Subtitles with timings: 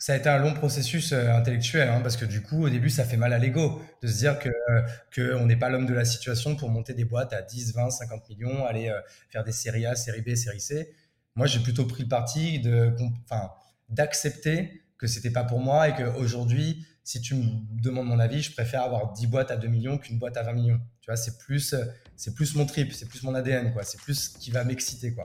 [0.00, 2.88] ça a été un long processus euh, intellectuel, hein, parce que du coup, au début,
[2.88, 4.48] ça fait mal à l'ego de se dire que
[5.14, 8.28] qu'on n'est pas l'homme de la situation pour monter des boîtes à 10, 20, 50
[8.30, 10.94] millions, aller euh, faire des séries A, série B, série C.
[11.36, 12.62] Moi, j'ai plutôt pris le parti
[13.90, 18.52] d'accepter que c'était pas pour moi et qu'aujourd'hui, si tu me demandes mon avis, je
[18.52, 20.80] préfère avoir 10 boîtes à 2 millions qu'une boîte à 20 millions.
[21.02, 21.74] Tu vois, c'est plus,
[22.16, 23.82] c'est plus mon trip, c'est plus mon ADN, quoi.
[23.82, 25.24] C'est plus ce qui va m'exciter, quoi.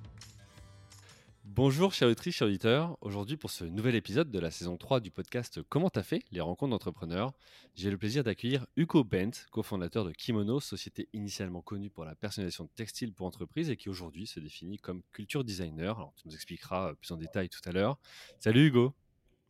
[1.53, 2.97] Bonjour chers autrices, chers auditeurs.
[3.01, 6.23] Aujourd'hui pour ce nouvel épisode de la saison 3 du podcast Comment t'as fait?
[6.31, 7.33] Les rencontres d'entrepreneurs,
[7.75, 12.63] j'ai le plaisir d'accueillir Hugo Bent, cofondateur de Kimono, société initialement connue pour la personnalisation
[12.63, 16.09] de textiles pour entreprises et qui aujourd'hui se définit comme culture designer.
[16.15, 17.99] Tu nous expliqueras plus en détail tout à l'heure.
[18.39, 18.93] Salut Hugo.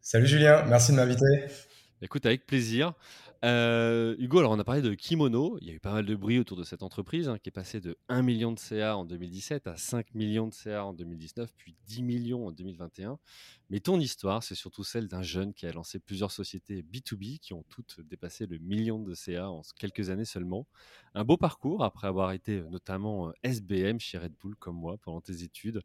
[0.01, 1.45] Salut Julien, merci de m'inviter.
[2.03, 2.95] Écoute, avec plaisir.
[3.45, 5.59] Euh, Hugo, alors on a parlé de Kimono.
[5.61, 7.51] Il y a eu pas mal de bruit autour de cette entreprise hein, qui est
[7.51, 11.53] passée de 1 million de CA en 2017 à 5 millions de CA en 2019,
[11.55, 13.19] puis 10 millions en 2021.
[13.69, 17.53] Mais ton histoire, c'est surtout celle d'un jeune qui a lancé plusieurs sociétés B2B qui
[17.53, 20.65] ont toutes dépassé le million de CA en quelques années seulement.
[21.13, 24.97] Un beau parcours après avoir été euh, notamment euh, SBM chez Red Bull comme moi
[25.03, 25.83] pendant tes études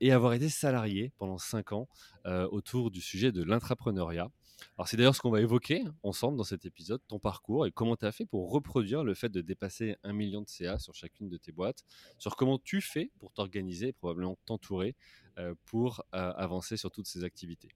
[0.00, 1.88] et avoir été salarié pendant 5 ans
[2.24, 4.30] autour du sujet de l'intrapreneuriat.
[4.76, 7.96] Alors c'est d'ailleurs ce qu'on va évoquer ensemble dans cet épisode, ton parcours et comment
[7.96, 11.28] tu as fait pour reproduire le fait de dépasser un million de CA sur chacune
[11.28, 11.84] de tes boîtes,
[12.18, 14.94] sur comment tu fais pour t'organiser, probablement t'entourer
[15.38, 17.70] euh, pour euh, avancer sur toutes ces activités.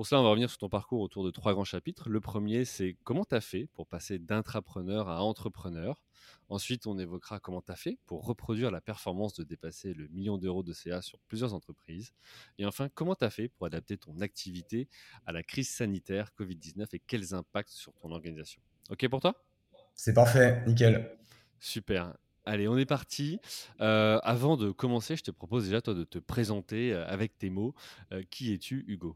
[0.00, 2.08] Pour cela, on va revenir sur ton parcours autour de trois grands chapitres.
[2.08, 6.02] Le premier, c'est comment tu as fait pour passer d'intrapreneur à entrepreneur?
[6.48, 10.38] Ensuite, on évoquera comment tu as fait pour reproduire la performance de dépasser le million
[10.38, 12.14] d'euros de CA sur plusieurs entreprises.
[12.56, 14.88] Et enfin, comment tu as fait pour adapter ton activité
[15.26, 18.62] à la crise sanitaire Covid-19 et quels impacts sur ton organisation?
[18.88, 19.34] OK pour toi?
[19.94, 21.14] C'est parfait, nickel.
[21.58, 22.16] Super.
[22.46, 23.38] Allez, on est parti.
[23.82, 27.50] Euh, avant de commencer, je te propose déjà toi de te présenter euh, avec tes
[27.50, 27.74] mots.
[28.12, 29.14] Euh, qui es-tu, Hugo?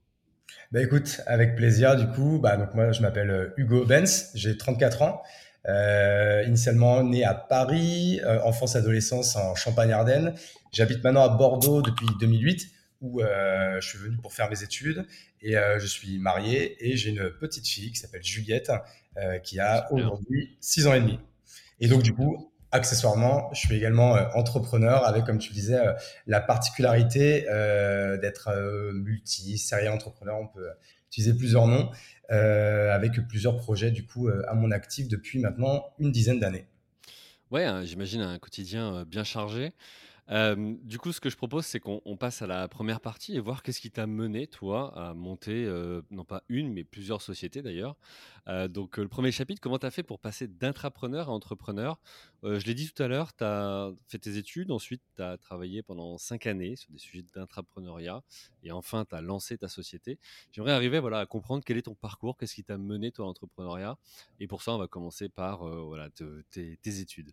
[0.73, 2.39] Bah écoute, avec plaisir du coup.
[2.39, 5.23] Bah donc moi je m'appelle Hugo Benz, j'ai 34 ans.
[5.67, 10.35] Euh, initialement né à Paris, euh, enfance adolescence en Champagne-Ardenne.
[10.73, 15.07] J'habite maintenant à Bordeaux depuis 2008 où euh, je suis venu pour faire mes études
[15.41, 18.73] et euh, je suis marié et j'ai une petite fille qui s'appelle Juliette
[19.19, 21.19] euh, qui a aujourd'hui 6 ans et demi.
[21.81, 25.81] Et donc du coup, accessoirement, je suis également entrepreneur avec, comme tu le disais,
[26.27, 27.47] la particularité
[28.21, 28.51] d'être
[28.93, 30.37] multi, sérieux entrepreneur.
[30.39, 30.69] On peut
[31.09, 31.91] utiliser plusieurs noms.
[32.33, 36.65] Euh, avec plusieurs projets du coup euh, à mon actif depuis maintenant une dizaine d'années.
[37.51, 39.73] Ouais, hein, j'imagine un quotidien euh, bien chargé
[40.29, 43.63] du coup, ce que je propose, c'est qu'on passe à la première partie et voir
[43.63, 45.67] qu'est-ce qui t'a mené, toi, à monter,
[46.11, 47.97] non pas une, mais plusieurs sociétés d'ailleurs.
[48.69, 52.01] donc, le premier chapitre, comment tu as fait pour passer d'intrapreneur à entrepreneur?
[52.43, 55.83] Je l'ai dit tout à l'heure, tu as fait tes études, ensuite tu as travaillé
[55.83, 58.23] pendant cinq années sur des sujets d'intrapreneuriat
[58.63, 60.19] et enfin tu as lancé ta société.
[60.53, 63.29] J'aimerais arriver voilà, à comprendre quel est ton parcours, qu'est-ce qui t'a mené, toi, à
[63.29, 63.99] l'entrepreneuriat?
[64.41, 67.33] Et pour ça, on va commencer par voilà, tes études.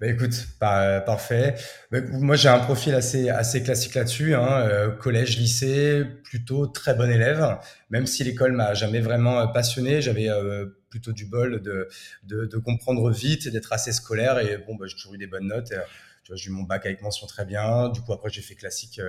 [0.00, 1.54] Bah écoute, parfait.
[1.90, 4.34] Bah, moi, j'ai un profil assez, classique là-dessus.
[4.34, 7.58] Hein, euh, collège, lycée, plutôt très bon élève.
[7.90, 13.10] Même si l'école m'a jamais vraiment euh, passionné, j'avais euh, plutôt du bol de, comprendre
[13.10, 14.38] vite et d'être assez scolaire.
[14.38, 15.72] Et bon, bah, j'ai toujours eu des bonnes notes.
[16.32, 17.88] j'ai eu mon bac avec mention très bien.
[17.88, 19.00] Du coup, après, j'ai fait classique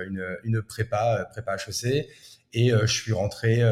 [0.44, 2.08] une, prépa, prépa HEC.
[2.52, 3.62] Et je suis rentré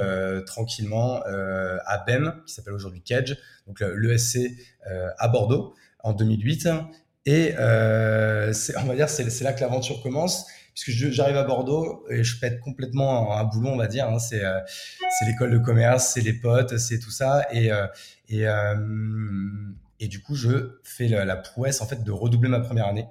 [0.46, 3.36] tranquillement à BEM, qui s'appelle aujourd'hui Kedge,
[3.66, 4.50] donc l'ESC
[5.16, 5.74] à Bordeaux
[6.04, 6.68] en 2008.
[7.26, 12.22] Et euh, on va dire, c'est là que l'aventure commence, puisque j'arrive à Bordeaux et
[12.22, 14.08] je pète complètement un, boulot, on va dire.
[14.08, 14.18] Hein.
[14.32, 14.60] Euh,
[15.18, 17.46] c'est l'école de commerce, c'est les potes, c'est tout ça.
[17.50, 17.86] Et, euh,
[18.28, 18.44] et,
[20.00, 23.06] et, du coup, je fais la, prouesse en fait de redoubler ma première année.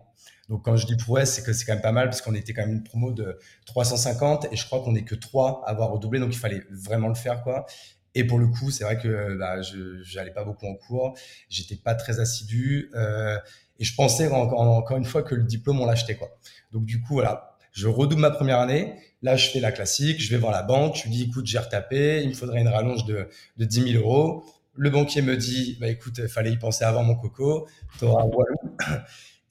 [0.50, 2.54] Donc quand je dis prouesse, c'est que c'est quand même pas mal parce qu'on était
[2.54, 5.90] quand même une promo de 350 et je crois qu'on n'est que trois à avoir
[5.90, 7.66] redoublé, donc il fallait vraiment le faire quoi.
[8.16, 11.18] Et pour le coup, c'est vrai que bah, je n'allais pas beaucoup en cours,
[11.50, 13.38] j'étais pas très assidu, euh,
[13.80, 16.30] et je pensais encore, encore une fois que le diplôme on l'achetait quoi.
[16.72, 20.30] Donc du coup voilà, je redouble ma première année, Là, je fais la classique, je
[20.30, 23.06] vais voir la banque, je lui dis, écoute, j'ai retapé, il me faudrait une rallonge
[23.06, 24.44] de, de 10 000 euros.
[24.76, 27.66] Le banquier me dit, bah écoute, il fallait y penser avant mon coco,
[28.00, 28.58] t'auras walou.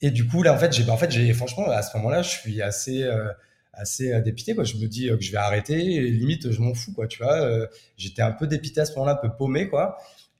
[0.01, 2.29] Et du coup, là, en fait, j'ai, en fait, j'ai, franchement, à ce moment-là, je
[2.29, 3.29] suis assez, euh,
[3.73, 4.63] assez euh, dépité, quoi.
[4.63, 7.67] Je me dis euh, que je vais arrêter, limite, je m'en fous, quoi, tu vois.
[7.97, 9.97] j'étais un peu dépité à ce moment-là, un peu paumé, quoi.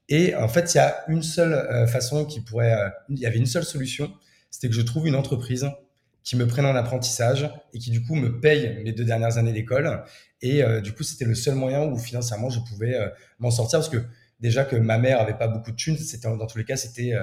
[0.08, 2.76] Et en fait, il y a une seule façon qui pourrait,
[3.08, 4.12] il y avait une seule solution,
[4.50, 5.66] c'était que je trouve une entreprise
[6.22, 9.52] qui me prenne en apprentissage et qui du coup me paye mes deux dernières années
[9.52, 10.04] d'école.
[10.42, 12.98] Et du coup, c'était le seul moyen où financièrement je pouvais
[13.38, 14.04] m'en sortir parce que
[14.40, 17.14] déjà que ma mère avait pas beaucoup de thunes, c'était dans tous les cas c'était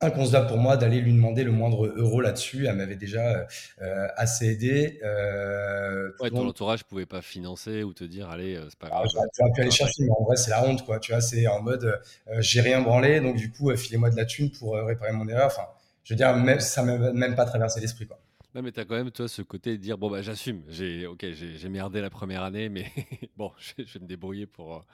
[0.00, 2.66] inconcevable pour moi d'aller lui demander le moindre euro là-dessus.
[2.66, 3.46] Elle m'avait déjà
[3.80, 5.00] euh, assez aidé.
[5.02, 9.06] Euh, ouais, ton entourage pouvait pas financer ou te dire allez, euh, c'est pas grave.
[9.16, 10.98] Ah, pu aller chercher, mais en vrai c'est la honte quoi.
[10.98, 14.24] Tu vois, c'est en mode euh, j'ai rien branlé, donc du coup filez-moi de la
[14.24, 15.46] thune pour réparer mon erreur.
[15.46, 15.66] Enfin,
[16.02, 18.18] je veux dire, même, ça m'a même pas traversé l'esprit quoi.
[18.54, 20.62] Non, mais tu as quand même, toi, ce côté de dire bon, bah, j'assume.
[20.68, 22.86] J'ai, ok, j'ai merdé la première année, mais
[23.36, 24.84] bon, je, vais me débrouiller pour,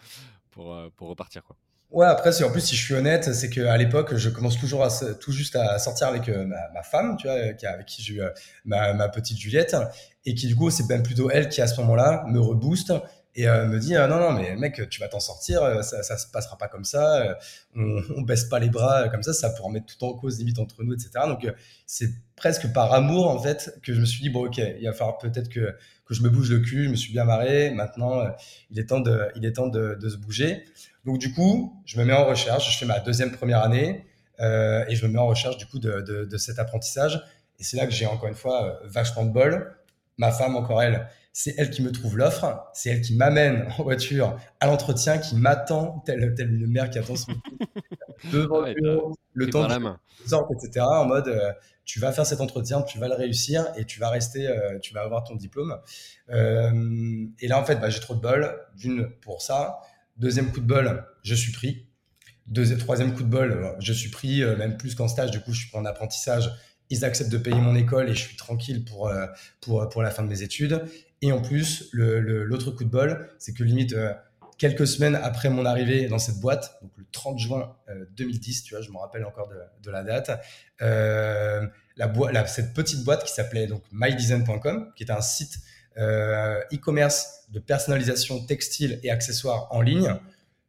[0.51, 1.45] pour, pour repartir.
[1.45, 1.57] Quoi.
[1.91, 4.91] Ouais, après, en plus, si je suis honnête, c'est qu'à l'époque, je commence toujours à,
[5.19, 8.31] tout juste à sortir avec euh, ma, femme, tu vois, avec qui j'ai eu euh,
[8.65, 9.75] ma, petite Juliette,
[10.25, 12.93] et qui, du coup, c'est même plutôt elle qui, à ce moment-là, me rebooste
[13.35, 16.29] et euh, me dit non, non, mais mec, tu vas t'en sortir, ça, ça se
[16.29, 17.39] passera pas comme ça,
[17.75, 20.61] on, on baisse pas les bras comme ça, ça pourra mettre tout en cause, limite,
[20.61, 21.11] entre nous, etc.
[21.27, 21.45] Donc,
[21.87, 24.93] c'est presque par amour, en fait, que je me suis dit, bon, ok, il va
[24.93, 28.23] falloir peut-être que, que je me bouge le cul, je me suis bien marré, maintenant,
[28.71, 30.65] il est temps de, il est temps de, de se bouger.
[31.05, 34.07] Donc du coup, je me mets en recherche, je fais ma deuxième première année
[34.41, 37.23] euh, et je me mets en recherche du coup de, de, de cet apprentissage.
[37.59, 39.77] Et c'est là que j'ai encore une fois euh, vachement de bol.
[40.19, 43.83] Ma femme, encore elle, c'est elle qui me trouve l'offre, c'est elle qui m'amène en
[43.83, 47.33] voiture à l'entretien, qui m'attend, telle, telle une mère qui attend son
[48.33, 49.97] devant le bureau, le temps de
[50.29, 50.85] sorte, etc.
[50.87, 51.53] En mode, euh,
[51.85, 54.95] tu vas faire cet entretien, tu vas le réussir et tu vas rester, euh, tu
[54.95, 55.77] vas avoir ton diplôme.
[56.31, 59.81] Euh, et là, en fait, bah, j'ai trop de bol, d'une pour ça.
[60.21, 61.87] Deuxième coup de bol, je suis pris.
[62.79, 65.67] Troisième coup de bol, je suis pris, euh, même plus qu'en stage, du coup, je
[65.67, 66.53] suis en apprentissage.
[66.91, 69.27] Ils acceptent de payer mon école et je suis tranquille pour, euh,
[69.97, 70.85] la fin de mes études.
[71.23, 74.13] Et en plus, l'autre coup de bol, c'est que limite, euh,
[74.59, 77.75] quelques semaines après mon arrivée dans cette boîte, donc le 30 juin
[78.15, 80.33] 2010, tu vois, je me rappelle encore de, la date,
[82.47, 85.80] cette petite boîte qui s'appelait donc mydesign.com, qui était un site euh,
[86.73, 90.15] e-commerce de personnalisation textile et accessoires en ligne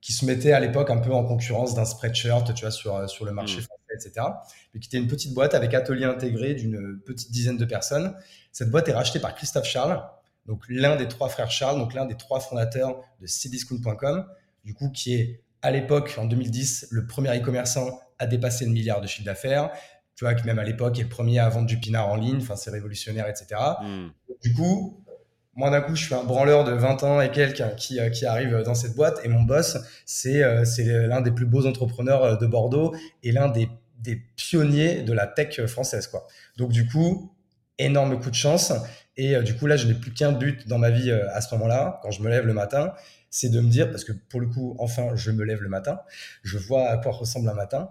[0.02, 3.24] qui se mettait à l'époque un peu en concurrence d'un spreadshirt, tu vois, sur, sur
[3.24, 3.62] le marché mmh.
[3.62, 4.28] français, etc.
[4.74, 8.16] Mais qui était une petite boîte avec atelier intégré d'une petite dizaine de personnes.
[8.52, 10.04] Cette boîte est rachetée par Christophe Charles,
[10.48, 14.26] donc l'un des trois frères Charles, donc l'un des trois fondateurs de cdiscount.com,
[14.66, 19.02] du coup, qui est à l'époque, en 2010, le premier e-commerçant à dépasser le milliard
[19.02, 19.70] de chiffre d'affaires.
[20.16, 22.38] Tu vois, qui même à l'époque est le premier à vendre du pinard en ligne,
[22.38, 23.60] enfin, c'est révolutionnaire, etc.
[23.82, 24.08] Mmh.
[24.44, 25.04] Du coup,
[25.54, 28.26] moi, d'un coup, je suis un branleur de 20 ans et quelques qui, euh, qui
[28.26, 29.20] arrive dans cette boîte.
[29.26, 33.50] Et mon boss, c'est euh, l'un des plus beaux entrepreneurs euh, de Bordeaux et l'un
[33.50, 33.68] des,
[34.00, 36.08] des, pionniers de la tech française.
[36.08, 36.26] Quoi.
[36.56, 37.36] Donc, du coup,
[37.78, 38.72] énorme coup de chance.
[39.18, 42.00] Et du coup, là, je n'ai plus qu'un but dans ma vie à ce moment-là,
[42.02, 42.94] quand je me lève le matin,
[43.30, 46.00] c'est de me dire, parce que pour le coup, enfin, je me lève le matin,
[46.44, 47.90] je vois à quoi ressemble un matin,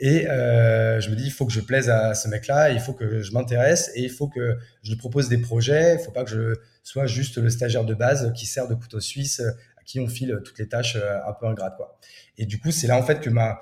[0.00, 3.20] et je me dis, il faut que je plaise à ce mec-là, il faut que
[3.20, 5.94] je m'intéresse et il faut que je lui propose des projets.
[5.94, 8.74] Il ne faut pas que je sois juste le stagiaire de base qui sert de
[8.74, 11.76] couteau suisse, à qui on file toutes les tâches euh, un peu ingrates.
[11.76, 11.98] Quoi.
[12.38, 13.60] Et du coup, c'est là en fait que ma,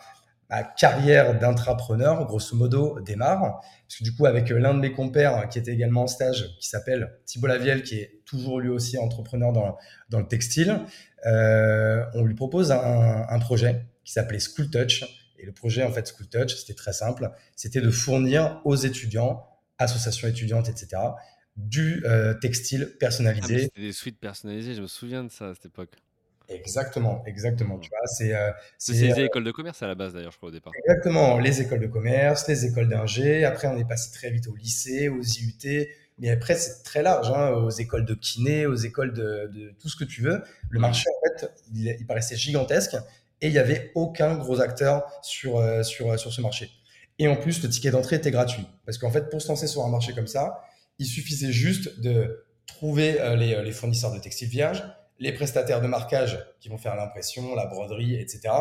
[0.77, 3.61] carrière d'intrapreneur, grosso modo, démarre.
[3.87, 6.69] Parce que du coup, avec l'un de mes compères qui était également en stage, qui
[6.69, 10.81] s'appelle Thibault Lavielle, qui est toujours lui aussi entrepreneur dans, dans le textile,
[11.25, 15.05] euh, on lui propose un, un projet qui s'appelait School Touch
[15.41, 17.31] et le projet, en fait, School Touch, c'était très simple.
[17.57, 19.47] C'était de fournir aux étudiants,
[19.79, 21.01] associations étudiantes, etc.,
[21.57, 23.55] du euh, textile personnalisé.
[23.57, 25.91] Ah, c'était des suites personnalisées, je me souviens de ça à cette époque.
[26.49, 27.79] Exactement, exactement.
[27.79, 28.51] Tu vois, c'est euh,
[28.89, 30.73] les euh, écoles de commerce à la base d'ailleurs, je crois au départ.
[30.85, 33.45] Exactement, les écoles de commerce, les écoles d'ingé.
[33.45, 35.87] Après, on est passé très vite au lycée, aux IUT.
[36.19, 39.89] Mais après, c'est très large, hein, aux écoles de kiné, aux écoles de, de, tout
[39.89, 40.43] ce que tu veux.
[40.69, 42.97] Le marché, en fait, il, il paraissait gigantesque
[43.41, 46.71] et il n'y avait aucun gros acteur sur, euh, sur, euh, sur ce marché.
[47.19, 48.67] Et en plus, le ticket d'entrée était gratuit.
[48.85, 50.63] Parce qu'en fait, pour se lancer sur un marché comme ça,
[51.01, 54.85] il suffisait juste de trouver euh, les, les, fournisseurs de textiles vierges,
[55.19, 58.55] les prestataires de marquage qui vont faire l'impression, la broderie, etc.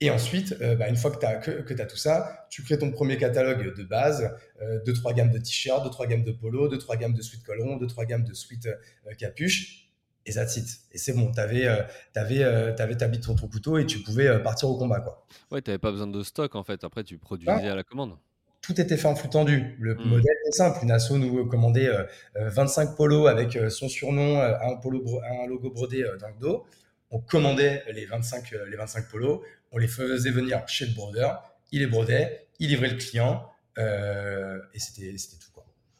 [0.00, 2.78] Et ensuite, bah, une fois que tu as, que, que as tout ça, tu crées
[2.78, 6.32] ton premier catalogue de base, euh, deux, trois gammes de t-shirts, deux, trois gammes de
[6.32, 9.84] polo, deux, trois gammes de sweat colon, deux, trois gammes de sweat euh, capuche
[10.26, 10.80] et that's it.
[10.92, 11.82] Et c'est bon, tu avais, euh,
[12.14, 15.00] avais, euh, avais ta bite sur ton couteau et tu pouvais euh, partir au combat.
[15.00, 15.26] Quoi.
[15.50, 16.84] Ouais, tu n'avais pas besoin de stock en fait.
[16.84, 18.16] Après, tu produisais à la commande.
[18.64, 19.76] Tout était fait en flux tendu.
[19.78, 20.04] Le mmh.
[20.04, 20.78] modèle est simple.
[20.82, 21.90] Une asso nous commandait
[22.34, 26.66] 25 polos avec son surnom, un, polo, un logo brodé dans le dos.
[27.10, 31.80] On commandait les 25, les 25 polos, on les faisait venir chez le brodeur, il
[31.80, 35.53] les brodait, il livrait le client, et c'était tout.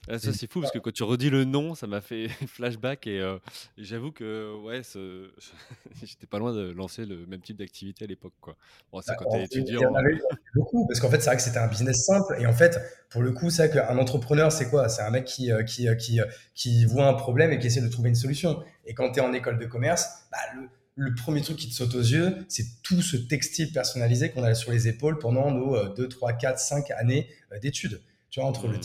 [0.08, 3.06] Ah, ça, c'est fou parce que quand tu redis le nom, ça m'a fait flashback
[3.06, 3.22] et
[3.78, 4.82] j'avoue que ouais,
[6.02, 8.34] j'étais pas loin de lancer le même type d'activité à l'époque.
[8.40, 8.56] Quoi.
[8.92, 9.94] Bon, c'est bah, quand t'es étudiant.
[9.94, 10.02] Hein.
[10.54, 12.78] beaucoup parce qu'en fait, c'est vrai que c'était un business simple et en fait,
[13.10, 14.88] pour le coup, c'est qu'un entrepreneur, c'est quoi?
[14.88, 16.20] C'est un mec qui, qui, qui,
[16.54, 18.62] qui, voit un problème et qui essaie de trouver une solution.
[18.86, 21.74] Et quand tu es en école de commerce, bah, le, le premier truc qui te
[21.74, 25.88] saute aux yeux, c'est tout ce textile personnalisé qu'on a sur les épaules pendant nos
[25.88, 27.28] 2, 3, 4, 5 années
[27.62, 28.00] d'études.
[28.30, 28.80] Tu vois, entre le mmh.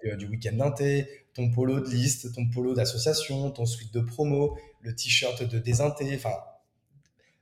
[0.00, 4.58] T-shirt du week-end d'inté, ton polo de liste, ton polo d'association, ton suite de promo,
[4.80, 6.34] le t-shirt de désinté, enfin,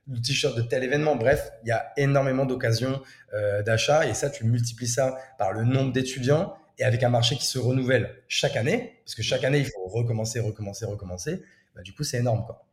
[0.07, 1.15] le t-shirt de tel événement.
[1.15, 3.01] Bref, il y a énormément d'occasions
[3.33, 7.35] euh, d'achat et ça, tu multiplies ça par le nombre d'étudiants et avec un marché
[7.35, 11.41] qui se renouvelle chaque année, parce que chaque année, il faut recommencer, recommencer, recommencer.
[11.75, 12.67] Bah, du coup, c'est énorme, quoi.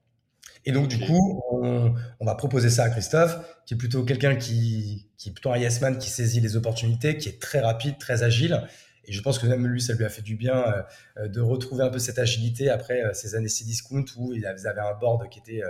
[0.66, 3.36] Et donc, du coup, on, va proposer ça à Christophe,
[3.66, 7.18] qui est plutôt quelqu'un qui, qui est plutôt un yes man, qui saisit les opportunités,
[7.18, 8.62] qui est très rapide, très agile.
[9.06, 10.82] Et je pense que même lui, ça lui a fait du bien euh,
[11.18, 14.80] euh, de retrouver un peu cette agilité après euh, ces années Cdiscount où ils avaient
[14.80, 15.62] un board qui était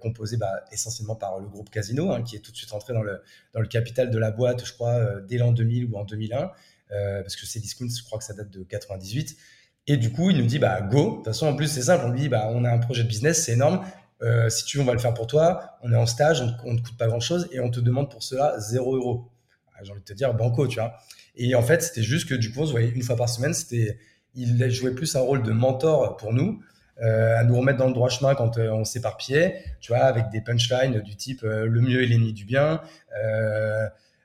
[0.00, 3.02] composé bah, essentiellement par le groupe Casino, hein, qui est tout de suite entré dans
[3.02, 6.50] le, dans le capital de la boîte, je crois, dès l'an 2000 ou en 2001,
[6.90, 9.36] parce que Cdiscount, je crois que ça date de 98.
[9.86, 11.10] Et du coup, il nous dit, bah, go.
[11.10, 12.04] De toute façon, en plus, c'est simple.
[12.06, 13.84] On lui dit, bah, on a un projet de business, c'est énorme.
[14.48, 15.78] Si tu veux, on va le faire pour toi.
[15.82, 18.22] On est en stage, on ne te coûte pas grand-chose et on te demande pour
[18.22, 19.32] cela 0 euros.
[19.74, 20.98] Ah, j'ai envie de te dire banco, tu vois.
[21.36, 23.54] Et en fait, c'était juste que du coup, on se voyait une fois par semaine.
[23.54, 23.98] C'était,
[24.34, 26.62] il jouait plus un rôle de mentor pour nous,
[27.02, 30.30] euh, à nous remettre dans le droit chemin quand euh, on s'éparpillait, tu vois, avec
[30.30, 32.80] des punchlines du type le mieux est l'ennemi du bien.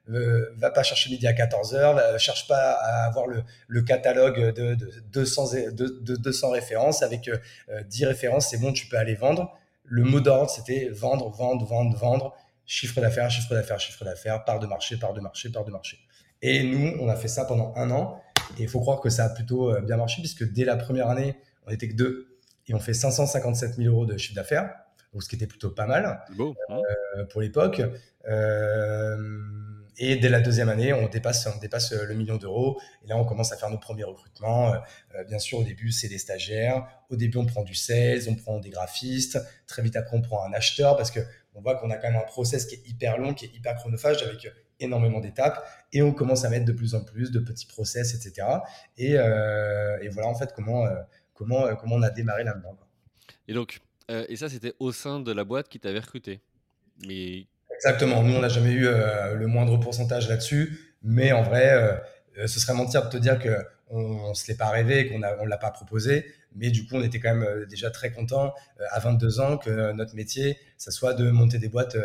[0.08, 4.78] va pas chercher midi à 14h, cherche pas à avoir le, catalogue de,
[5.12, 7.30] 200, de, 200 références avec
[7.88, 9.54] 10 références, c'est bon, tu peux aller vendre
[9.88, 12.36] le mot d'ordre, c'était vendre, vendre, vendre, vendre,
[12.66, 15.98] chiffre d'affaires, chiffre d'affaires, chiffre d'affaires, part de marché, part de marché, part de marché.
[16.42, 18.22] Et nous, on a fait ça pendant un an.
[18.58, 21.10] Et il faut croire que ça a plutôt euh, bien marché, puisque dès la première
[21.10, 22.38] année, on était que deux.
[22.68, 24.74] Et on fait 557 000 euros de chiffre d'affaires,
[25.14, 26.44] donc ce qui était plutôt pas mal hein.
[27.18, 27.82] euh, pour l'époque.
[28.28, 29.18] Euh,
[30.00, 32.80] et dès la deuxième année, on dépasse, on dépasse le million d'euros.
[33.04, 34.74] Et là, on commence à faire nos premiers recrutements.
[34.74, 36.88] Euh, bien sûr, au début, c'est des stagiaires.
[37.10, 39.40] Au début, on prend du sales, on prend des graphistes.
[39.66, 41.22] Très vite après, on prend un acheteur parce que
[41.56, 43.76] on voit qu'on a quand même un process qui est hyper long, qui est hyper
[43.76, 44.48] chronophage avec
[44.80, 45.66] énormément d'étapes.
[45.94, 48.48] Et on commence à mettre de plus en plus de petits process, etc.
[49.00, 50.96] Euh, et, voilà, en fait, comment, euh,
[51.34, 52.78] comment, comment on a démarré là-dedans.
[53.48, 53.80] Et donc,
[54.10, 56.42] et ça, c'était au sein de la boîte qui t'avait recruté.
[57.06, 58.24] Mais Exactement.
[58.24, 60.96] Nous, on n'a jamais eu euh, le moindre pourcentage là-dessus.
[61.04, 61.94] Mais en vrai, euh,
[62.40, 63.56] euh, ce serait mentir de te dire que
[63.90, 66.26] on, se l'est pas rêvé, qu'on ne l'a pas proposé.
[66.58, 68.54] Mais du coup, on était quand même déjà très content
[68.92, 71.98] à 22 ans que notre métier, ça soit de monter des boîtes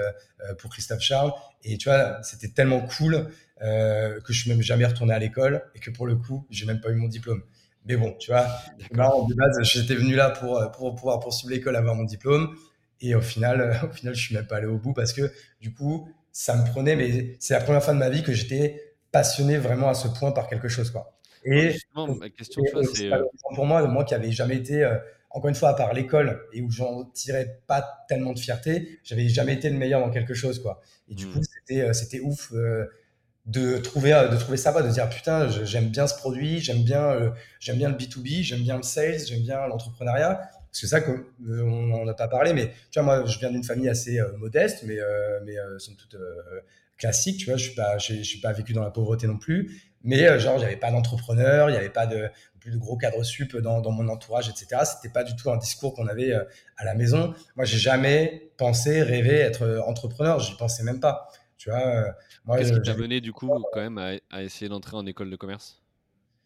[0.59, 1.33] pour Christophe Charles.
[1.65, 3.29] Et tu vois, c'était tellement cool
[3.61, 6.81] que je suis même jamais retourné à l'école et que pour le coup, j'ai même
[6.81, 7.43] pas eu mon diplôme.
[7.87, 8.47] Mais bon, tu vois,
[8.79, 12.55] de j'étais venu là pour, pouvoir poursuivre l'école, avoir mon diplôme.
[13.01, 15.31] Et au final, euh, au final, je suis même pas allé au bout parce que
[15.61, 16.97] du coup, ça me prenait.
[16.97, 20.33] Mais c'est la première fois de ma vie que j'étais passionné vraiment à ce point
[20.33, 21.19] par quelque chose, quoi.
[21.45, 22.63] Et ma question,
[22.95, 24.97] c'est euh, pour moi, moi qui avais jamais été, euh,
[25.31, 29.29] encore une fois, à part l'école et où j'en tirais pas tellement de fierté, j'avais
[29.29, 30.81] jamais été le meilleur dans quelque chose, quoi.
[31.09, 31.33] Et du hmm.
[31.33, 32.53] coup, c'était c'était ouf.
[33.45, 37.77] de trouver de trouver ça de dire putain j'aime bien ce produit j'aime bien j'aime
[37.77, 41.87] bien le B2B j'aime bien le sales j'aime bien l'entrepreneuriat parce que ça, euh, on
[41.87, 44.85] n'en a pas parlé, mais tu vois, moi, je viens d'une famille assez euh, modeste,
[44.87, 46.17] mais, euh, mais somme toute
[46.97, 49.83] classique, tu vois, je suis pas, je, suis pas vécu dans la pauvreté non plus,
[50.05, 52.29] mais genre, j'avais pas d'entrepreneur, il n'y avait pas de,
[52.61, 54.83] plus de gros cadres sup dans, dans mon entourage, etc.
[54.85, 56.33] C'était pas du tout un discours qu'on avait
[56.77, 57.35] à la maison.
[57.57, 61.29] Moi, j'ai jamais pensé, rêvé être entrepreneur, j'y pensais même pas.
[61.57, 64.97] Tu vois, moi, Qu'est-ce qui t'a mené du coup quand même à, à essayer d'entrer
[64.97, 65.83] en école de commerce?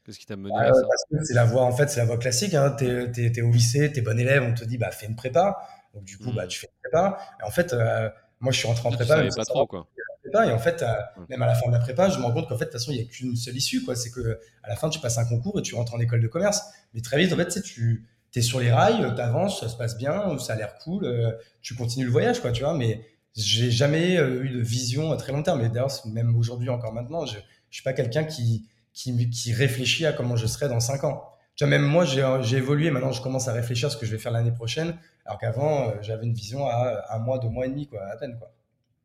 [0.06, 0.82] Qu'est-ce qui t'a mené à ça?
[1.24, 2.54] C'est la voie, en fait, c'est la voie classique.
[2.54, 2.76] Hein.
[2.78, 5.58] Tu es, au lycée, tu es bon élève, on te dit, bah, fais une prépa.
[5.94, 6.48] Donc, du coup, bah, mmh.
[6.48, 7.18] tu fais une prépa.
[7.40, 8.08] Et en fait, euh,
[8.38, 9.20] moi, je suis rentré en prépa.
[9.24, 9.88] Tu pas trop, quoi.
[10.34, 10.94] Et en fait, euh,
[11.28, 12.80] même à la fin de la prépa, je me rends compte qu'en fait, de toute
[12.80, 13.96] façon, il n'y a qu'une seule issue, quoi.
[13.96, 16.28] C'est que à la fin, tu passes un concours et tu rentres en école de
[16.28, 16.62] commerce.
[16.94, 19.96] Mais très vite, en fait, tu es sur les rails, tu avances, ça se passe
[19.96, 22.74] bien, ça a l'air cool, euh, tu continues le voyage, quoi, tu vois.
[22.74, 23.00] Mais
[23.34, 25.62] j'ai jamais eu de vision à très long terme.
[25.62, 27.38] Et d'ailleurs, même aujourd'hui, encore maintenant, je,
[27.70, 28.66] je suis pas quelqu'un qui,
[28.96, 31.24] qui, réfléchit à comment je serai dans 5 ans.
[31.54, 32.90] Tu vois, même moi, j'ai évolué.
[32.90, 34.96] Maintenant, je commence à réfléchir à ce que je vais faire l'année prochaine.
[35.24, 38.16] Alors qu'avant, euh, j'avais une vision à un mois, deux mois et demi, quoi, à
[38.16, 38.38] peine.
[38.38, 38.52] Quoi.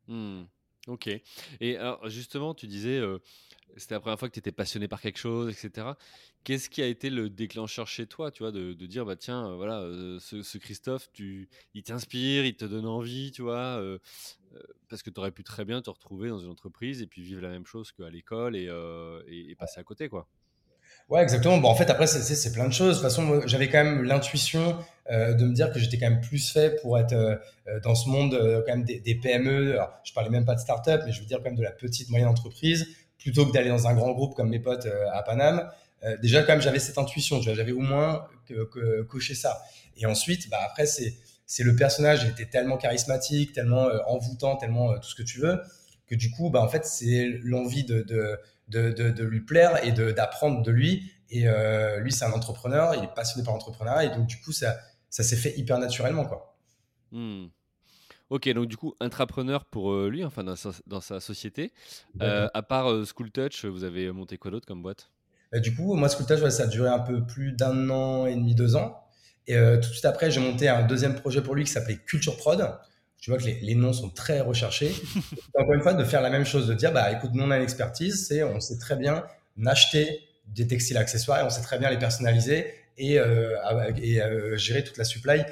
[0.08, 0.44] Hmm.
[0.88, 1.08] Ok.
[1.60, 3.18] Et alors, justement, tu disais, euh,
[3.76, 5.88] c'était la première fois que tu étais passionné par quelque chose, etc.
[6.44, 9.56] Qu'est-ce qui a été le déclencheur chez toi, tu vois, de, dire, bah tiens, euh,
[9.56, 13.82] voilà, euh, ce, Christophe, tu, il t'inspire, il te donne envie, tu vois,
[14.88, 17.40] parce que tu aurais pu très bien te retrouver dans une entreprise et puis vivre
[17.40, 18.68] la même chose qu'à l'école et,
[19.28, 20.28] et, passer à côté, quoi.
[21.12, 21.58] Ouais, exactement.
[21.58, 22.96] Bon, en fait, après, c'est plein de choses.
[22.96, 24.78] De toute façon, j'avais quand même l'intuition
[25.10, 27.14] de me dire que j'étais quand même plus fait pour être
[27.84, 28.32] dans ce monde
[28.66, 29.72] quand même des, PME.
[29.74, 31.70] Alors, je parlais même pas de start-up, mais je veux dire quand même de la
[31.70, 32.86] petite moyenne entreprise
[33.22, 35.70] plutôt que d'aller dans un grand groupe comme mes potes euh, à Paname.
[36.04, 38.26] Euh, déjà, quand même, j'avais cette intuition, j'avais au moins
[39.08, 39.62] coché ça.
[39.96, 41.14] Et ensuite, bah, après, c'est
[41.44, 45.38] c'est le personnage, il était tellement charismatique, tellement euh, envoûtant, tellement tout ce que tu
[45.38, 45.60] veux,
[46.06, 48.38] que du coup, bah, en fait, c'est l'envie de,
[48.68, 51.12] de, de, lui plaire et d'apprendre de, lui.
[51.30, 51.46] Et
[51.98, 54.76] lui, c'est un entrepreneur, il est passionné par l'entrepreneuriat, et donc du coup, ça,
[55.12, 56.24] ça s'est fait hyper naturellement.
[56.24, 56.56] Quoi.
[57.12, 57.46] Hmm.
[58.30, 61.70] Ok, donc du coup, intrapreneur pour euh, lui, enfin dans sa, dans sa société.
[62.22, 65.10] Euh, à part euh, School Touch, vous avez monté quoi d'autre comme boîte?
[65.52, 68.54] Du coup, moi, School Touch, ça a duré un peu plus d'un an et demi,
[68.54, 69.04] deux ans.
[69.46, 72.38] Et tout de suite après, j'ai monté un deuxième projet pour lui qui s'appelait Culture
[72.38, 72.74] Prod.
[73.22, 74.94] Tu vois que les, les noms sont très recherchés.
[75.54, 77.56] Encore une fois, de faire la même chose, de dire, bah écoute, nous on a
[77.56, 79.24] une expertise, c'est on sait très bien
[79.64, 82.66] acheter des textiles accessoires et on sait très bien les personnaliser
[82.98, 84.22] et, et
[84.56, 85.44] gérer toute la supply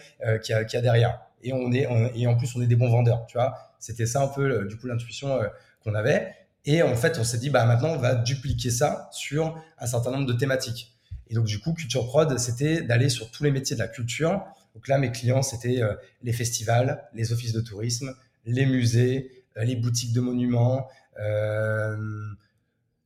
[0.42, 2.90] qu'il y, y, a derrière et on est et en plus on est des bons
[2.90, 3.56] vendeurs, tu vois.
[3.78, 5.48] C'était ça un peu du coup l'intuition euh,
[5.82, 6.34] qu'on avait.
[6.66, 10.10] Et en fait, on s'est dit bah maintenant on va dupliquer ça sur un certain
[10.10, 10.94] nombre de thématiques.
[11.28, 14.44] Et donc du coup, Culture Prod, c'était d'aller sur tous les métiers de la culture.
[14.74, 19.64] Donc là, mes clients, c'était euh, les festivals, les offices de tourisme, les musées, euh,
[19.64, 21.96] les boutiques de monuments, euh,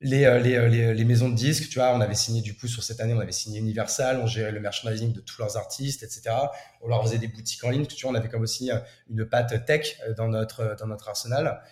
[0.01, 3.21] les, maisons de disques, tu vois, on avait signé du coup sur cette année, on
[3.21, 6.37] avait signé Universal, on gérait le merchandising de tous leurs artistes, etc.
[6.83, 8.71] On leur faisait des boutiques en ligne, tu vois, on avait comme aussi
[9.09, 11.63] une patte tech dans notre, dans notre arsenal.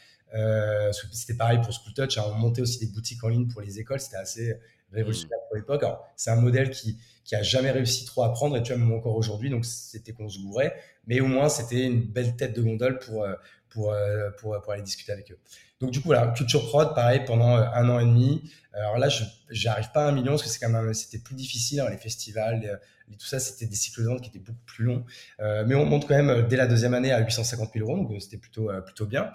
[1.12, 3.78] C'était pareil pour School Touch, hein, on montait aussi des boutiques en ligne pour les
[3.78, 4.56] écoles, c'était assez
[4.92, 5.84] révolutionnaire pour l'époque.
[6.16, 8.92] C'est un modèle qui, qui a jamais réussi trop à prendre, et tu vois, même
[8.92, 10.74] encore aujourd'hui, donc c'était qu'on se gourait,
[11.06, 13.26] mais au moins c'était une belle tête de gondole pour,
[13.68, 13.94] pour,
[14.38, 15.38] pour, pour aller discuter avec eux.
[15.82, 18.48] Donc du coup, Culture Prod, pareil, pendant euh, un an et demi.
[18.72, 19.24] Alors là, je
[19.66, 21.96] n'arrive pas à un million parce que c'est quand même, c'était plus difficile, hein, les
[21.96, 22.80] festivals,
[23.18, 25.04] tout ça, c'était des cycles de vente qui étaient beaucoup plus longs.
[25.40, 27.98] Euh, mais on monte quand même euh, dès la deuxième année à 850 000 euros,
[27.98, 29.32] donc c'était plutôt, plutôt bien.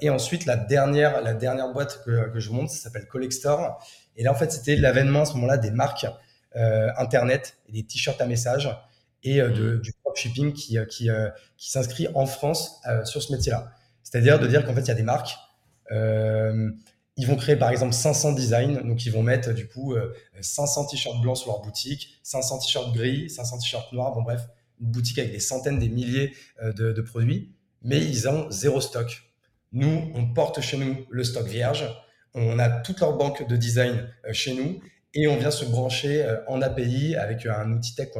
[0.00, 3.80] et ensuite, la dernière, la dernière boîte que, que je monte, ça s'appelle Collector.
[4.18, 6.06] Et là, en fait, c'était l'avènement à ce moment-là des marques
[6.54, 8.68] Internet et des t-shirts à message
[9.22, 9.80] et de, mmh.
[9.80, 11.08] du dropshipping qui, qui,
[11.56, 13.72] qui s'inscrit en France sur ce métier-là.
[14.10, 15.36] C'est-à-dire de dire qu'en fait, il y a des marques.
[15.92, 16.70] Euh,
[17.16, 19.96] ils vont créer par exemple 500 designs, donc ils vont mettre du coup
[20.40, 24.42] 500 euh, t-shirts blancs sur leur boutique, 500 t-shirts gris, 500 t-shirts noirs, bon bref,
[24.80, 27.52] une boutique avec des centaines, des milliers euh, de, produits,
[27.82, 29.24] mais ils ont zéro stock.
[29.72, 31.84] Nous, on porte chez nous le stock vierge,
[32.34, 34.80] on a toute leur banque de design chez nous
[35.14, 38.10] et on vient se brancher en API avec un outil tech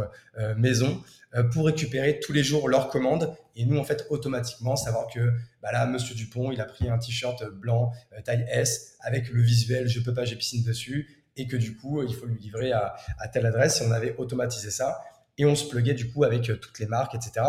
[0.57, 1.03] maison
[1.35, 3.37] euh, pour récupérer tous les jours leurs commandes.
[3.55, 6.97] Et nous en fait automatiquement savoir que bah là Monsieur Dupont il a pris un
[6.97, 11.47] t-shirt blanc euh, taille S avec le visuel je peux pas j'ai piscine dessus et
[11.47, 14.71] que du coup il faut lui livrer à, à telle adresse et on avait automatisé
[14.71, 15.03] ça
[15.37, 17.44] et on se pluguait du coup avec euh, toutes les marques etc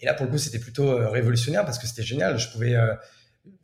[0.00, 2.38] et là pour le coup c'était plutôt révolutionnaire parce que c'était génial.
[2.38, 2.76] Je pouvais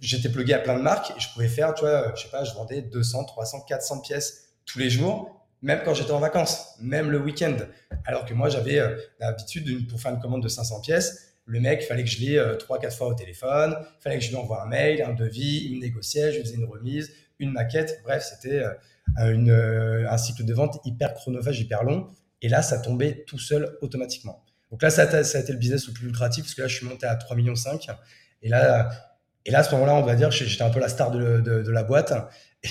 [0.01, 2.45] j'étais plugué à plein de marques et je pouvais faire tu vois je sais pas
[2.45, 7.11] je vendais 200 300 400 pièces tous les jours même quand j'étais en vacances, même
[7.11, 7.57] le week-end.
[8.05, 11.81] Alors que moi, j'avais euh, l'habitude, pour faire une commande de 500 pièces, le mec,
[11.83, 14.29] il fallait que je l'ai euh, trois, quatre fois au téléphone, il fallait que je
[14.29, 17.51] lui envoie un mail, un devis, il me négociait, je lui faisais une remise, une
[17.51, 18.01] maquette.
[18.05, 22.09] Bref, c'était euh, une, un cycle de vente hyper chronophage, hyper long.
[22.41, 24.45] Et là, ça tombait tout seul automatiquement.
[24.71, 26.69] Donc là, ça a, ça a été le business le plus lucratif parce que là,
[26.69, 27.55] je suis monté à 3,5 millions.
[28.43, 28.91] Et là,
[29.49, 31.83] et là, à ce moment-là, on va dire, j'étais un peu la star de, la
[31.83, 32.13] boîte.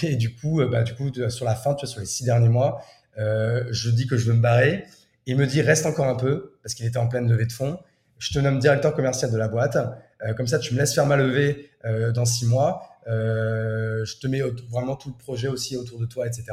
[0.03, 2.23] Et du coup, euh, bah, du coup, sur la fin, tu vois, sur les six
[2.23, 2.83] derniers mois,
[3.17, 4.85] euh, je dis que je veux me barrer.
[5.25, 7.79] Il me dit reste encore un peu parce qu'il était en pleine levée de fonds.
[8.19, 9.75] Je te nomme directeur commercial de la boîte.
[9.75, 11.71] Euh, comme ça, tu me laisses faire ma levée
[12.13, 12.83] dans six mois.
[13.07, 16.45] Je te mets vraiment tout le projet aussi autour de toi, etc.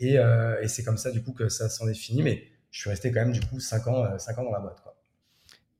[0.00, 0.18] Et,
[0.66, 2.24] c'est comme ça du coup que ça s'en est fini.
[2.24, 4.82] Mais je suis resté quand même du coup cinq ans, cinq ans dans la boîte.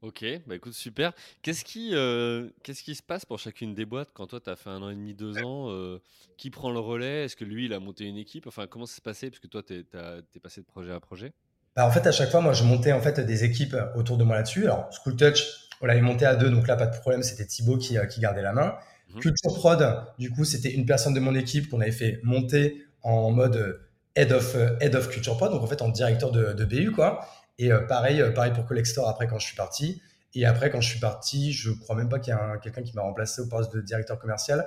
[0.03, 1.12] Ok, bah écoute, super.
[1.43, 4.57] Qu'est-ce qui, euh, qu'est-ce qui se passe pour chacune des boîtes quand toi, tu as
[4.57, 6.01] fait un an et demi, deux ans euh,
[6.37, 7.25] Qui prend le relais?
[7.25, 8.49] Est-ce que lui, il a monté une équipe?
[8.49, 9.31] Enfin, comment ça s'est passé?
[9.31, 11.33] Parce que toi, tu es, passé de projet à projet.
[11.77, 14.25] Bah, en fait, à chaque fois, moi, je montais en fait des équipes autour de
[14.25, 14.65] moi là-dessus.
[14.65, 17.79] Alors, School Touch, on l'avait monté à deux, donc là, pas de problème, c'était Thibaut
[17.79, 18.75] qui, euh, qui gardait la main.
[19.15, 19.21] Mhm.
[19.21, 23.31] Culture Prod, du coup, c'était une personne de mon équipe qu'on avait fait monter en
[23.31, 23.81] mode
[24.17, 27.25] head of, head of Culture Prod, donc en fait en directeur de, de BU, quoi.
[27.62, 30.03] Et pareil, pareil pour Collector après quand je suis parti.
[30.35, 32.94] Et après, quand je suis parti, je crois même pas qu'il y a quelqu'un qui
[32.94, 34.66] m'a remplacé au poste de directeur commercial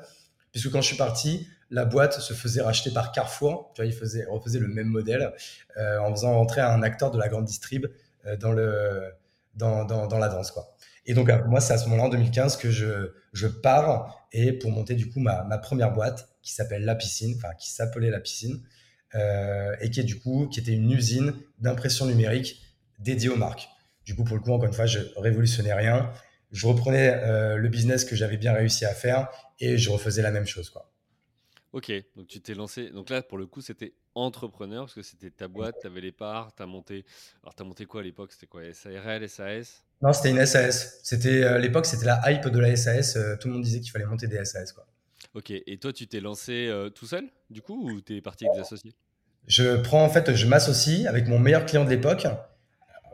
[0.56, 3.74] puisque quand je suis parti, la boîte se faisait racheter par Carrefour.
[3.76, 5.34] Tu vois, il faisait, refaisait le même modèle
[5.76, 7.88] euh, en faisant rentrer un acteur de la grande distrib
[8.26, 9.12] euh, dans, le,
[9.56, 10.52] dans, dans, la danse.
[10.52, 10.74] Quoi.
[11.06, 14.54] Et donc, euh, moi, c'est à ce moment-là, en 2015, que je, je pars et
[14.54, 18.10] pour monter du coup ma, ma première boîte qui s'appelle La Piscine, enfin qui s'appelait
[18.10, 18.62] La Piscine,
[19.16, 22.62] euh, et qui du coup, qui était une usine d'impression numérique
[23.00, 23.70] dédiée aux marques.
[24.06, 26.12] Du coup, pour le coup, encore une fois, je révolutionnais rien.
[26.52, 29.30] Je reprenais euh, le business que j'avais bien réussi à faire
[29.60, 30.92] et je refaisais la même chose, quoi.
[31.74, 32.90] Ok, donc tu t'es lancé.
[32.92, 36.14] Donc là, pour le coup, c'était entrepreneur parce que c'était ta boîte, tu avais les
[36.14, 37.04] parts, tu as monté.
[37.44, 38.32] Alors, tu as monté quoi à l'époque?
[38.32, 38.62] C'était quoi?
[38.74, 41.02] SARL, SAS Non, c'était une SAS.
[41.04, 43.18] C'était à l'époque, c'était la hype de la SAS.
[43.42, 44.88] tout le monde disait qu'il fallait monter des SAS, quoi.
[45.36, 48.46] Ok, et toi, tu t'es lancé euh, tout seul, du coup, ou tu es parti
[48.46, 48.94] avec des associés?
[49.48, 52.26] Je prends, en fait, je m'associe avec mon meilleur client de l'époque.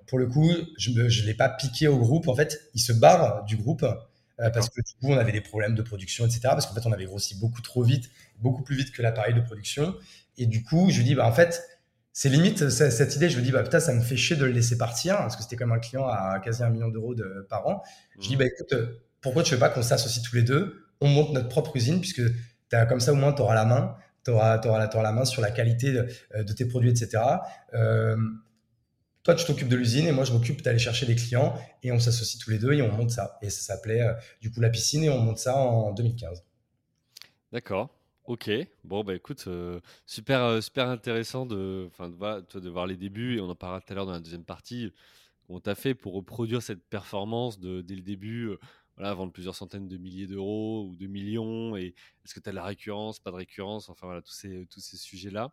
[0.07, 2.27] Pour le coup, je ne l'ai pas piqué au groupe.
[2.27, 5.41] En fait, il se barre du groupe euh, parce que du coup, on avait des
[5.41, 6.41] problèmes de production, etc.
[6.43, 8.09] Parce qu'en fait, on avait grossi beaucoup trop vite,
[8.39, 9.95] beaucoup plus vite que l'appareil de production.
[10.37, 11.63] Et du coup, je lui dis, bah, en fait,
[12.13, 13.29] c'est limite cette idée.
[13.29, 15.43] Je lui dis, bah, putain, ça me fait chier de le laisser partir parce que
[15.43, 17.15] c'était comme un client à quasi un million d'euros
[17.49, 17.83] par an.
[18.19, 18.39] Je dis, mmh.
[18.39, 18.75] bah, écoute,
[19.21, 22.21] pourquoi tu veux pas qu'on s'associe tous les deux on monte notre propre usine, puisque
[22.71, 23.95] as, comme ça, au moins, tu auras la main.
[24.23, 27.23] Tu auras, auras, la main sur la qualité de, euh, tes produits, etc.
[27.73, 28.15] Euh,
[29.23, 31.99] toi, tu t'occupes de l'usine et moi, je m'occupe d'aller chercher des clients et on
[31.99, 33.37] s'associe tous les deux et on monte ça.
[33.41, 36.43] Et ça s'appelait euh, du coup la piscine et on monte ça en 2015.
[37.51, 37.89] D'accord.
[38.25, 38.49] Ok.
[38.83, 39.47] Bon, bah écoute,
[40.05, 41.89] super, super intéressant de,
[42.55, 44.91] de, voir les débuts et on en parlera tout à l'heure dans la deuxième partie.
[45.49, 48.51] Tu as fait pour reproduire cette performance de, dès le début
[48.97, 52.51] voilà, vendre plusieurs centaines de milliers d'euros ou de millions Et est-ce que tu as
[52.51, 55.51] de la récurrence, pas de récurrence Enfin voilà, tous ces, tous ces sujets-là.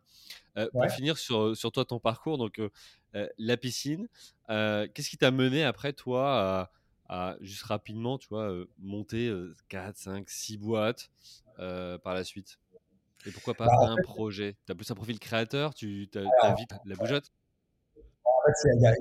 [0.57, 4.07] Euh, Pour finir sur, sur toi, ton parcours, donc euh, la piscine,
[4.49, 6.69] euh, qu'est-ce qui t'a mené après, toi,
[7.07, 9.33] à, juste rapidement, tu vois, monter
[9.69, 11.09] 4, 5, 6 boîtes
[11.57, 12.59] par la suite?
[13.25, 14.55] Et pourquoi pas bah, un projet?
[14.65, 17.33] Tu as plus un profil créateur Tu as, vite la bougeotte?
[18.23, 18.93] En fait, il y a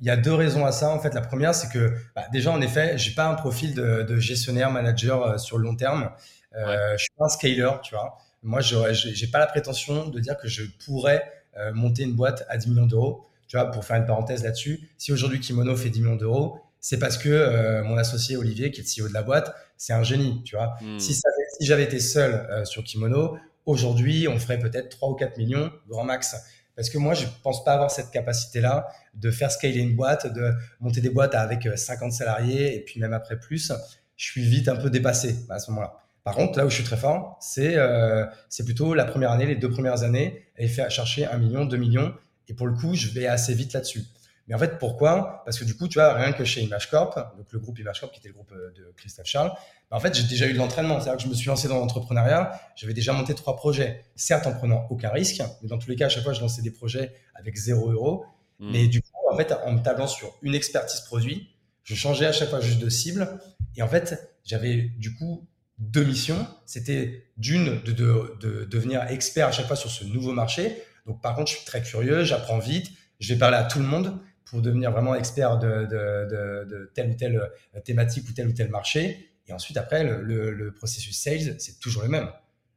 [0.00, 0.90] il y a deux raisons à ça.
[0.90, 4.02] En fait, la première, c'est que bah, déjà, en effet, j'ai pas un profil de,
[4.02, 6.10] de gestionnaire, manager euh, sur le long terme.
[6.56, 8.18] Euh, Je suis pas un scaler, tu vois.
[8.42, 12.56] Moi, j'ai pas la prétention de dire que je pourrais euh, monter une boîte à
[12.56, 13.26] 10 millions d'euros.
[13.48, 16.98] Tu vois, pour faire une parenthèse là-dessus, si aujourd'hui Kimono fait 10 millions d'euros, c'est
[16.98, 20.02] parce que euh, mon associé Olivier, qui est le CEO de la boîte, c'est un
[20.02, 20.76] génie, tu vois.
[20.80, 20.98] Hmm.
[20.98, 21.22] Si, si
[21.60, 23.36] j'avais été seul sur Kimono,
[23.66, 26.36] aujourd'hui, on ferait peut-être 3 ou 4 millions, grand max.
[26.80, 30.54] Parce que moi, je pense pas avoir cette capacité-là de faire scaler une boîte, de
[30.80, 33.70] monter des boîtes avec 50 euh, salariés et puis même après plus.
[34.16, 35.98] Je suis vite un peu dépassé à ce moment-là.
[36.24, 38.24] Par contre, là où je suis très fort, c'est euh,
[38.64, 42.14] plutôt la première année, les deux premières années, et faire chercher un million, deux millions.
[42.48, 44.04] Et pour le coup, je vais assez vite là-dessus.
[44.50, 45.42] Mais en fait, pourquoi?
[45.44, 48.18] Parce que du coup, tu vois, rien que chez ImageCorp, donc le groupe ImageCorp qui
[48.18, 49.52] était le groupe euh, de Christophe Charles,
[49.88, 50.98] bah, en fait, j'ai déjà eu de l'entraînement.
[50.98, 54.52] C'est-à-dire que je me suis lancé dans l'entrepreneuriat, j'avais déjà monté trois projets, certes en
[54.52, 57.12] prenant aucun risque, mais dans tous les cas, à chaque fois, je lançais des projets
[57.36, 58.24] avec zéro euro.
[58.58, 58.72] Hmm.
[58.72, 62.32] Mais du coup, en fait, en me tablant sur une expertise produit, je changeais à
[62.32, 63.38] chaque fois juste de cible.
[63.76, 65.46] Et en fait, j'avais du coup
[65.78, 66.44] deux missions.
[66.66, 70.82] C'était d'une, de, de, de, devenir expert à chaque fois sur ce nouveau marché.
[71.06, 73.84] Donc, par contre, je suis très curieux, j'apprends vite, je vais parler à tout le
[73.84, 74.18] monde
[74.50, 77.50] pour devenir vraiment expert de, telle ou telle
[77.84, 79.30] thématique ou tel ou tel marché.
[79.46, 82.28] Et ensuite, après, le, processus sales, c'est toujours le même.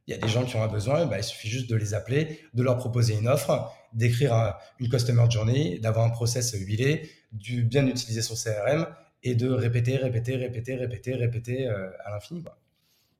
[0.06, 1.94] Il y a des gens qui ont un besoin, bah, il suffit juste de les
[1.94, 7.62] appeler, de leur proposer une offre, d'écrire une customer journey, d'avoir un process huilé, de
[7.62, 8.86] bien utiliser son CRM
[9.22, 12.44] et de répéter, répéter, répéter, répéter, répéter euh, à l'infini.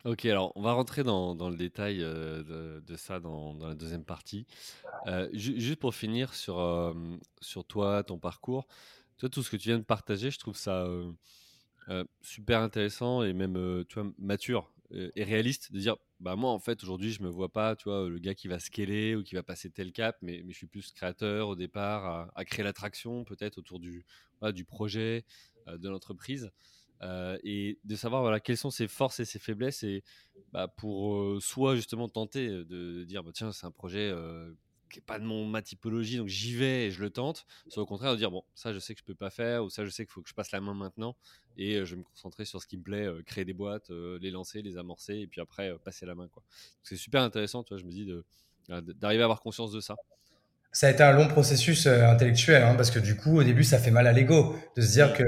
[0.05, 4.47] Ok, alors on va rentrer dans, le détail euh, de, ça dans, la deuxième partie.
[5.07, 6.95] Euh, juste pour finir sur,
[7.41, 8.67] sur toi, ton parcours,
[9.19, 10.87] tout ce que tu viens de partager, je trouve ça
[11.91, 13.85] euh, super intéressant et même euh,
[14.19, 17.77] mature euh, et réaliste de dire bah moi en fait aujourd'hui je me vois pas
[17.77, 20.55] tu vois le gars qui va scaler ou qui va passer tel cap mais, je
[20.55, 24.07] suis plus créateur au départ à, créer l'attraction peut-être autour du
[24.65, 25.27] projet
[25.67, 26.51] de l'entreprise
[27.43, 30.03] et de savoir voilà quelles sont ses forces et ses faiblesses et
[30.53, 34.13] bah, pour soit justement tenter de, dire bah, tiens c'est un projet
[35.01, 37.47] pas de mon, ma typologie, donc j'y vais et je le tente.
[37.69, 39.71] Soit au contraire de dire, bon, ça je sais que je peux pas faire, ou
[39.71, 41.17] ça je sais qu'il faut que je passe la main maintenant,
[41.57, 43.91] et euh, je vais me concentrer sur ce qui me plaît, euh, créer des boîtes,
[43.91, 46.29] euh, les lancer, les amorcer, et puis après passer la main.
[46.29, 46.43] quoi.
[46.83, 48.07] C'est super intéressant, tu vois, je me dis,
[48.69, 49.97] d'arriver à avoir conscience de ça.
[50.75, 53.79] Ça a été un long processus intellectuel, hein, parce que du coup, au début, ça
[53.79, 55.23] fait mal à l'ego de se dire que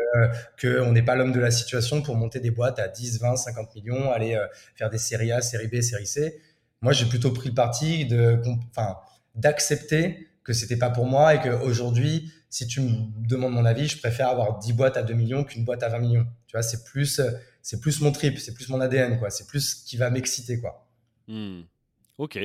[0.61, 3.74] qu'on n'est pas l'homme de la situation pour monter des boîtes à 10, 20, 50
[3.76, 4.38] millions, aller
[4.74, 6.42] faire des séries A, série B, série C.
[6.82, 8.96] Moi, j'ai plutôt pris le parti de, enfin,
[9.37, 13.98] d'accepter que c'était pas pour moi et qu'aujourd'hui, si tu me demandes mon avis, je
[13.98, 16.26] préfère avoir 10 boîtes à 2 millions qu'une boîte à 20 millions.
[16.48, 17.20] Tu vois, c'est plus,
[17.62, 19.30] c'est plus mon trip, c'est plus mon ADN, quoi.
[19.30, 20.88] C'est plus ce qui va m'exciter, quoi.
[21.28, 21.62] Mmh.
[22.18, 22.38] Ok.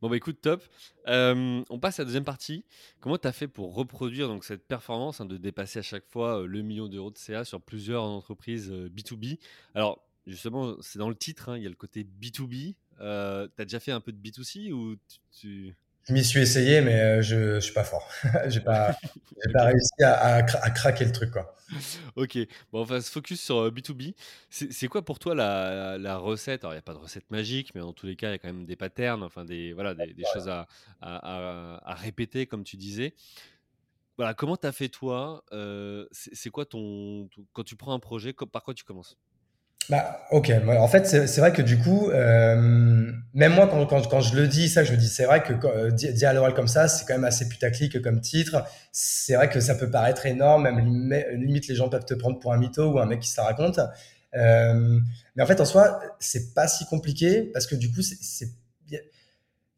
[0.00, 0.64] Bon, bah écoute, top.
[1.06, 2.64] On passe à la deuxième partie.
[3.00, 6.46] Comment tu as fait pour reproduire donc, cette performance hein, de dépasser à chaque fois
[6.46, 9.38] le million d'euros de CA sur plusieurs entreprises euh, B2B
[9.74, 12.76] Alors, justement, c'est dans le titre, hein, il y a le côté B2B.
[13.00, 14.96] Euh, tu as déjà fait un peu de B2C ou
[15.38, 15.74] tu-
[16.10, 18.10] Je m'y suis essayé, mais euh, je, je suis pas fort.
[18.48, 18.92] J'ai pas,
[19.52, 21.54] pas réussi à, à cra- à craquer le truc, quoi.
[22.16, 22.36] Ok,
[22.72, 24.16] bon, on va se focus sur euh, B2B.
[24.48, 26.64] C'est c'est quoi pour toi la, recette?
[26.64, 28.34] Alors, il n'y a pas de recette magique, mais dans tous les cas, il y
[28.34, 30.66] a quand même des patterns, enfin des, voilà, des, choses à,
[31.94, 33.14] répéter, comme tu disais.
[34.16, 35.44] Voilà, comment tu as fait toi?
[35.52, 39.16] euh, c'est quoi ton, Quand tu prends un projet, par quoi tu commences?
[39.90, 40.52] Bah, ok.
[40.68, 44.68] En fait, c'est vrai que du coup, euh, même moi, quand, quand, je le dis,
[44.68, 47.14] ça, je me dis, c'est vrai que euh, dit à l'oral comme ça, c'est quand
[47.14, 48.64] même assez putaclic comme titre.
[48.92, 52.38] C'est vrai que ça peut paraître énorme, même lim- limite, les gens peuvent te prendre
[52.38, 53.80] pour un mytho ou un mec qui se raconte.
[54.36, 55.00] Euh,
[55.34, 58.46] mais en fait, en soi, c'est pas si compliqué parce que du coup, c'est,
[58.90, 59.00] il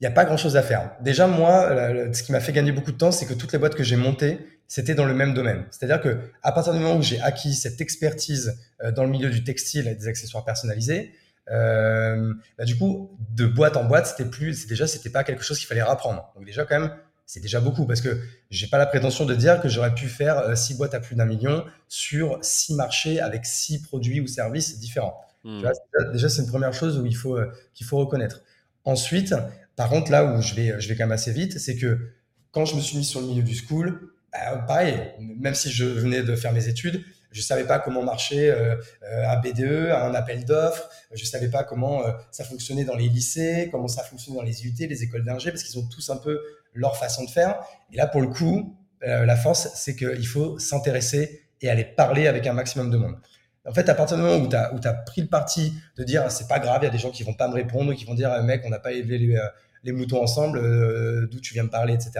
[0.02, 0.90] n'y a pas grand-chose à faire.
[1.00, 1.70] Déjà, moi,
[2.12, 3.96] ce qui m'a fait gagner beaucoup de temps, c'est que toutes les boîtes que j'ai
[3.96, 5.64] montées, c'était dans le même domaine.
[5.70, 9.30] C'est-à-dire que à partir du moment où j'ai acquis cette expertise euh, dans le milieu
[9.30, 11.12] du textile et des accessoires personnalisés,
[11.50, 15.42] euh, bah, du coup, de boîte en boîte, c'était plus, c'est déjà, c'était pas quelque
[15.42, 16.32] chose qu'il fallait rapprendre.
[16.36, 16.94] Donc déjà, quand même,
[17.26, 18.20] c'est déjà beaucoup parce que
[18.50, 21.16] j'ai pas la prétention de dire que j'aurais pu faire euh, six boîtes à plus
[21.16, 25.20] d'un million sur six marchés avec six produits ou services différents.
[25.44, 27.98] Tu vois, Hmm, déjà, déjà, c'est une première chose où il faut, euh, qu'il faut
[27.98, 28.42] reconnaître.
[28.84, 29.34] Ensuite,
[29.76, 31.98] par contre, là où je vais, je vais quand même assez vite, c'est que
[32.52, 35.84] quand je me suis mis sur le milieu du school, bah, pareil, même si je
[35.84, 40.14] venais de faire mes études, je savais pas comment marchait euh, euh, un BDE, un
[40.14, 44.36] appel d'offres, je savais pas comment euh, ça fonctionnait dans les lycées, comment ça fonctionnait
[44.36, 46.40] dans les UT, les écoles d'ingé, parce qu'ils ont tous un peu
[46.74, 47.60] leur façon de faire.
[47.90, 52.26] Et là, pour le coup, euh, la force, c'est qu'il faut s'intéresser et aller parler
[52.26, 53.16] avec un maximum de monde.
[53.68, 56.48] En fait, à partir du moment où tu as, pris le parti de dire c'est
[56.48, 58.32] pas grave, il y a des gens qui vont pas me répondre, qui vont dire
[58.32, 59.46] euh, mec, on n'a pas élevé les, euh,
[59.84, 62.12] les moutons ensemble, euh, d'où tu viens me parler, etc.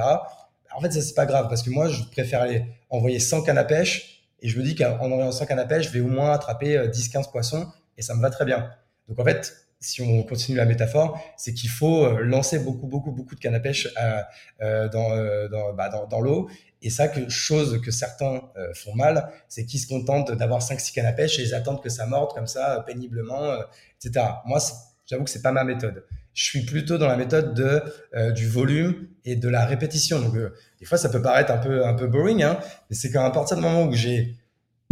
[0.76, 3.58] En fait, ça c'est pas grave parce que moi, je préfère aller envoyer 100 cannes
[3.58, 6.08] à pêche et je me dis qu'en envoyant 100 cannes à pêche, je vais au
[6.08, 8.70] moins attraper euh, 10-15 poissons et ça me va très bien.
[9.08, 13.10] Donc en fait, si on continue la métaphore, c'est qu'il faut euh, lancer beaucoup, beaucoup,
[13.10, 14.22] beaucoup de cannes à pêche euh,
[14.62, 16.48] euh, dans, euh, bah, dans, dans l'eau.
[16.82, 20.92] Et ça, que, chose que certains euh, font mal, c'est qu'ils se contentent d'avoir 5-6
[20.92, 23.62] cannes à pêche et ils attendent que ça morde comme ça, euh, péniblement, euh,
[24.00, 24.26] etc.
[24.46, 24.58] Moi,
[25.06, 26.04] j'avoue que c'est pas ma méthode.
[26.34, 27.82] Je suis plutôt dans la méthode de,
[28.14, 30.20] euh, du volume et de la répétition.
[30.20, 32.58] Donc, euh, des fois, ça peut paraître un peu, un peu boring, hein,
[32.90, 34.36] mais c'est qu'à partir du moment où j'ai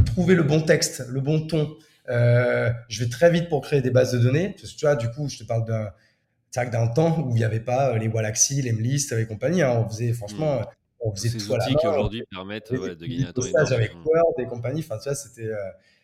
[0.05, 1.77] trouvé le bon texte, le bon ton,
[2.09, 4.51] euh, je vais très vite pour créer des bases de données.
[4.51, 5.91] Parce que tu vois, du coup, je te parle d'un
[6.57, 9.63] d'un temps où il n'y avait pas euh, les Wallaxy, les MList et compagnie.
[9.63, 9.85] Hein.
[9.85, 10.65] On faisait, franchement, hmm.
[11.01, 13.73] on faisait ces tout outils qui aujourd'hui permettent ouais, de gagner un temps énorme.
[13.73, 14.03] avec Hmm.
[14.05, 14.81] Word et compagnie.
[14.81, 15.57] Enfin, tu vois, c'était euh,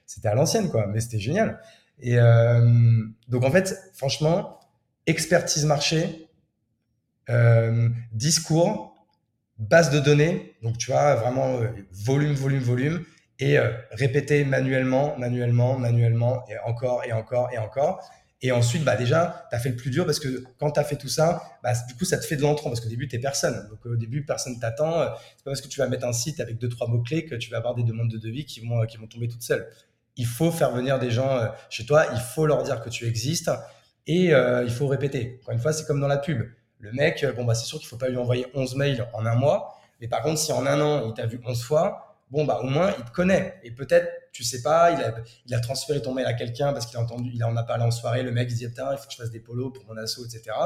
[0.07, 0.87] c'était à l'ancienne, quoi.
[0.87, 1.61] Mais c'était génial.
[1.99, 2.17] Et
[3.29, 4.61] donc, en fait, franchement,
[5.07, 6.26] expertise marché,
[7.29, 8.95] euh, discours,
[9.59, 13.05] base de données, donc tu vois, vraiment euh, volume, volume, volume,
[13.39, 18.09] et euh, répéter manuellement, manuellement, manuellement, et encore, et encore, et encore.
[18.43, 20.85] Et ensuite, bah déjà, tu as fait le plus dur parce que quand tu as
[20.85, 23.19] fait tout ça, bah, du coup, ça te fait de l'entrant parce qu'au début, tu
[23.19, 23.67] personne.
[23.71, 25.07] Donc au début, personne t'attend.
[25.37, 27.51] C'est pas parce que tu vas mettre un site avec deux, trois mots-clés que tu
[27.51, 29.67] vas avoir des demandes de devis qui vont, qui vont tomber toutes seules.
[30.17, 33.51] Il faut faire venir des gens chez toi, il faut leur dire que tu existes
[34.07, 35.41] et il faut répéter.
[35.43, 36.43] Encore une fois, c'est comme dans la pub.
[36.87, 39.27] Le mec, euh, bon, bah, c'est sûr qu'il faut pas lui envoyer 11 mails en
[39.27, 39.77] un mois.
[40.01, 42.67] Mais par contre, si en un an, il t'a vu 11 fois, bon, bah, au
[42.67, 43.59] moins, il te connaît.
[43.65, 44.93] Et peut-être, tu sais pas,
[45.47, 47.83] il a, transféré ton mail à quelqu'un parce qu'il a entendu, il en a parlé
[47.83, 48.23] en soirée.
[48.23, 50.57] Le mec, il dit, il faut que je fasse des polos pour mon assaut, etc.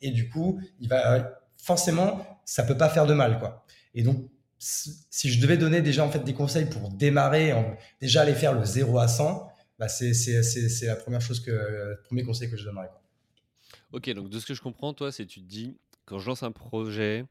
[0.00, 3.64] Et du coup, il va, forcément, ça peut pas faire de mal, quoi.
[3.94, 7.54] Et donc, si je devais donner déjà, en fait, des conseils pour démarrer,
[8.00, 10.12] déjà aller faire le 0 à 100, bah, c'est,
[10.82, 12.90] la première chose que, le premier conseil que je donnerais.
[13.94, 16.42] Ok, donc de ce que je comprends, toi, c'est tu te dis, quand je lance
[16.42, 17.26] un projet,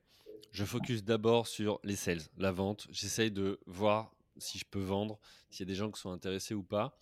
[0.54, 2.88] je focus d'abord sur les sales, la vente.
[2.89, 6.54] J'essaye de voir si je peux vendre, s'il y a des gens qui sont intéressés
[6.54, 6.97] ou pas.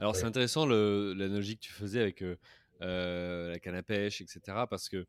[0.00, 2.34] Alors, c'est intéressant l'analogie que tu faisais avec euh,
[2.82, 4.40] euh, la canne à pêche, etc.
[4.68, 5.06] Parce que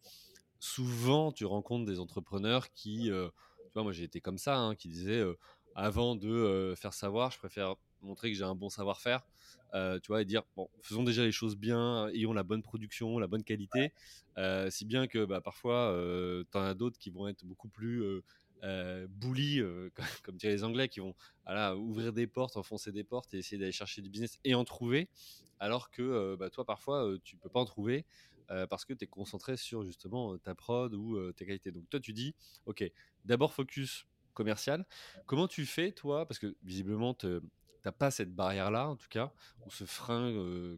[0.59, 4.75] souvent, tu rencontres des entrepreneurs qui, euh, tu vois, moi j'ai été comme ça, hein,
[4.75, 5.35] qui disaient, euh,
[5.73, 9.25] avant de faire savoir, je préfère montrer que j'ai un bon savoir-faire,
[9.73, 13.19] euh, tu vois, et dire, bon, faisons déjà les choses bien, ayons la bonne production,
[13.19, 13.91] la bonne qualité,
[14.37, 15.93] euh, si bien que bah, parfois,
[16.51, 18.21] tu en as d'autres qui vont être beaucoup plus euh,
[18.63, 22.91] euh, bully, euh, comme, comme diraient les Anglais, qui vont voilà, ouvrir des portes, enfoncer
[22.91, 25.09] des portes et essayer d'aller chercher du business et en trouver,
[25.59, 28.05] alors que euh, bah, toi, parfois, euh, tu peux pas en trouver
[28.51, 31.71] euh, parce que tu es concentré sur justement euh, ta prod ou euh, tes qualités.
[31.71, 32.83] Donc toi, tu dis, ok,
[33.25, 34.85] d'abord focus commercial.
[35.25, 36.27] Comment tu fais, toi?
[36.27, 37.15] Parce que visiblement,
[37.85, 39.31] tu n'as pas cette barrière-là, en tout cas,
[39.63, 40.31] ou ce frein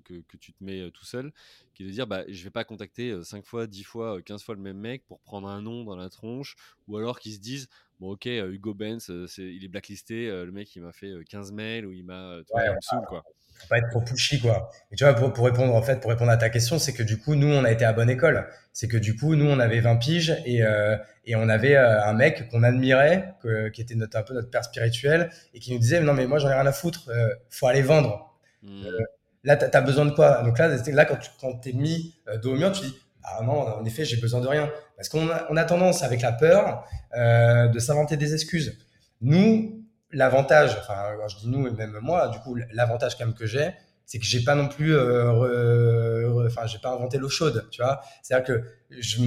[0.03, 1.31] que, que, tu te mets tout seul,
[1.73, 4.55] qui est de dire bah, je vais pas contacter 5 fois, 10 fois, 15 fois
[4.55, 6.57] le même mec pour prendre un nom dans la tronche,
[6.89, 7.69] ou alors qu'ils se disent
[8.01, 11.93] bon, ok, Hugo Benz, il est blacklisté, le mec il m'a fait 15 mails ou
[11.93, 12.39] il m'a.
[12.53, 13.23] Ouais, me saoule, quoi
[13.59, 14.69] faut pas être trop pushy quoi.
[14.91, 17.03] Et tu vois pour, pour, répondre en fait pour répondre à ta question, c'est que
[17.03, 18.47] du coup nous on a été à bonne école.
[18.73, 22.03] C'est que du coup nous on avait 20 piges et euh, et on avait euh,
[22.03, 25.73] un mec qu'on admirait, que, qui était notre un peu notre père spirituel et qui
[25.73, 28.33] nous disait non mais moi j'en ai rien à foutre, euh, faut aller vendre.
[28.63, 28.85] Hmm.
[28.85, 28.99] Euh,
[29.43, 30.41] là tu as besoin de quoi?
[30.43, 33.59] Donc là là quand tu quand t'es mis dos au mur, tu dis ah non
[33.59, 36.87] en effet j'ai besoin de rien parce qu'on a, on a tendance avec la peur
[37.13, 38.77] de s'inventer des excuses.
[39.19, 43.45] Nous l'avantage, enfin, je dis nous et même moi, du coup, l'avantage quand même que
[43.45, 43.73] j'ai,
[44.05, 48.01] c'est que j'ai pas non plus, euh, enfin, j'ai pas inventé l'eau chaude, tu vois.
[48.23, 49.17] C'est-à-dire que je,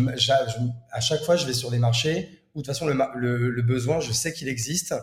[0.90, 4.00] à chaque fois, je vais sur des marchés où de toute façon le, le, besoin,
[4.00, 4.94] je sais qu'il existe.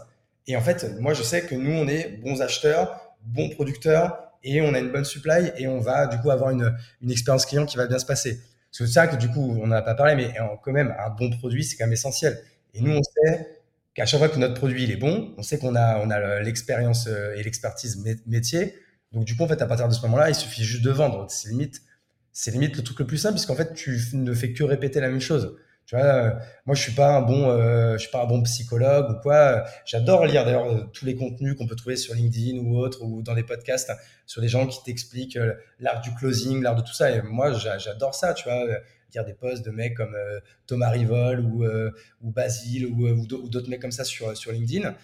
[0.48, 4.62] Et en fait, moi, je sais que nous, on est bons acheteurs, bons producteurs, et
[4.62, 7.66] on a une bonne supply, et on va du coup avoir une, une expérience client
[7.66, 8.40] qui va bien se passer.
[8.72, 11.64] C'est ça que du coup, on n'a pas parlé, mais quand même, un bon produit,
[11.64, 12.42] c'est quand même essentiel.
[12.74, 13.57] Et nous, on sait
[13.98, 16.40] qu'à chaque fois que notre produit il est bon, on sait qu'on a, on a
[16.42, 18.76] l'expérience euh, et l'expertise métier.
[19.12, 21.26] Donc du coup, en fait, à partir de ce moment-là, il suffit juste de vendre.
[21.30, 21.82] C'est limite,
[22.32, 25.10] c'est limite le truc le plus simple, puisqu'en fait, tu ne fais que répéter la
[25.10, 25.58] même chose.
[25.88, 26.32] Tu vois, euh,
[26.68, 29.64] moi, je suis pas un bon, euh, je suis pas un bon psychologue ou quoi.
[29.86, 33.34] J'adore lire d'ailleurs tous les contenus qu'on peut trouver sur LinkedIn ou autre ou dans
[33.34, 33.92] des podcasts
[34.28, 35.40] sur des gens qui t'expliquent
[35.80, 37.10] l'art du closing, l'art de tout ça.
[37.10, 38.36] Et moi, j'adore ça.
[38.36, 38.64] Tu vois,
[39.26, 41.92] des posts de mecs comme euh, Thomas Rivol ou, euh,
[42.22, 44.96] ou Basile ou, euh, ou d'autres mecs comme ça sur, sur LinkedIn.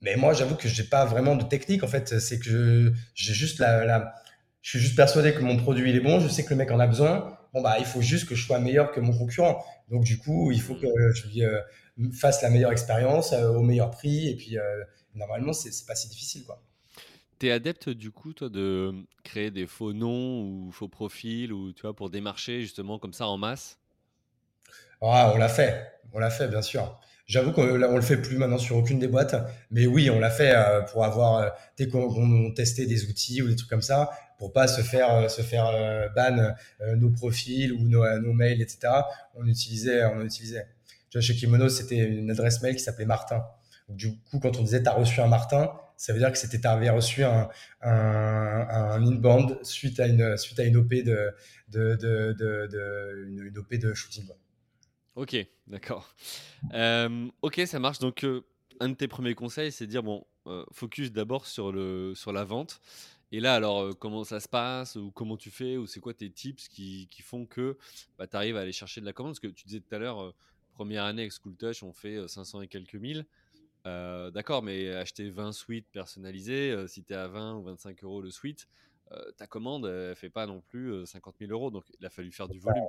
[0.00, 1.82] Mais moi, j'avoue que j'ai pas vraiment de technique.
[1.82, 4.14] En fait, c'est que j'ai juste la,
[4.62, 6.20] je suis juste persuadé que mon produit il est bon.
[6.20, 7.36] Je sais que le mec en a besoin.
[7.52, 9.64] Bon bah, il faut juste que je sois meilleur que mon concurrent.
[9.90, 14.28] Donc du coup, il faut que je lui fasse la meilleure expérience au meilleur prix.
[14.28, 14.56] Et puis
[15.16, 16.62] normalement, c'est pas si difficile quoi.
[17.38, 21.82] T'es adepte du coup, toi, de créer des faux noms ou faux profils ou tu
[21.82, 23.78] vois pour démarcher justement comme ça en masse?
[25.00, 26.98] Ah, on l'a fait, on l'a fait bien sûr.
[27.26, 29.36] J'avoue qu'on on le fait plus maintenant sur aucune des boîtes,
[29.70, 33.48] mais oui, on l'a fait euh, pour avoir euh, dès qu'on testait des outils ou
[33.48, 35.70] des trucs comme ça, pour pas se faire euh, se faire
[36.16, 36.54] ban
[36.96, 38.88] nos profils ou nos, nos, mails, etc.
[39.34, 40.66] On utilisait, on utilisait.
[41.10, 43.44] Tu vois, chez Kimono, c'était une adresse mail qui s'appelait Martin.
[43.90, 46.90] du coup, quand on disait t'as reçu un Martin, ça veut dire que c'était avais
[46.90, 47.48] reçu un,
[47.82, 51.34] un, un inbound suite à une suite à une OP de
[51.68, 54.28] de, de, de, une, OP de shooting.
[55.16, 56.14] Ok, d'accord.
[56.72, 57.98] Euh, ok, ça marche.
[57.98, 58.42] Donc, euh,
[58.78, 62.32] un de tes premiers conseils, c'est de dire bon, euh, focus d'abord sur le sur
[62.32, 62.80] la vente.
[63.32, 66.30] Et là, alors, comment ça se passe ou comment tu fais ou c'est quoi tes
[66.30, 67.76] tips qui, qui font que
[68.16, 69.32] bah, tu arrives à aller chercher de la commande?
[69.32, 70.32] Parce que tu disais tout à l'heure,
[70.72, 73.26] première année avec School Touch, on fait 500 et quelques mille.
[73.88, 78.04] Euh, d'accord, mais acheter 20 suites personnalisées, euh, si tu es à 20 ou 25
[78.04, 78.68] euros le suite,
[79.12, 81.70] euh, ta commande ne fait pas non plus 50 000 euros.
[81.70, 82.84] Donc, il a fallu faire du volume.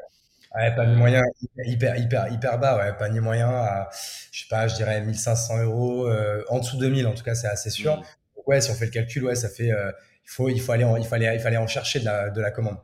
[0.56, 1.22] Ouais, pas de moyen
[1.58, 3.90] hyper, hyper, hyper bas, ouais, pas ni moyen à,
[4.32, 6.10] je sais pas, je dirais 1500 euros,
[6.50, 7.98] en dessous de 2000, en tout cas, c'est assez sûr.
[7.98, 8.04] Mmh.
[8.48, 10.98] ouais, si on fait le calcul, ouais, ça fait, il faut, il faut aller, en,
[10.98, 12.78] il fallait, il fallait en chercher de la, de la commande.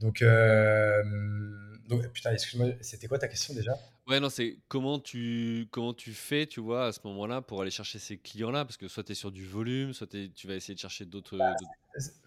[0.00, 0.24] Donc,
[1.88, 3.72] donc, putain, excuse-moi, c'était quoi ta question déjà?
[4.08, 7.70] Ouais, non, c'est comment tu, comment tu fais, tu vois, à ce moment-là, pour aller
[7.70, 8.64] chercher ces clients-là?
[8.64, 11.38] Parce que soit tu es sur du volume, soit tu vas essayer de chercher d'autres.
[11.38, 11.54] Bah,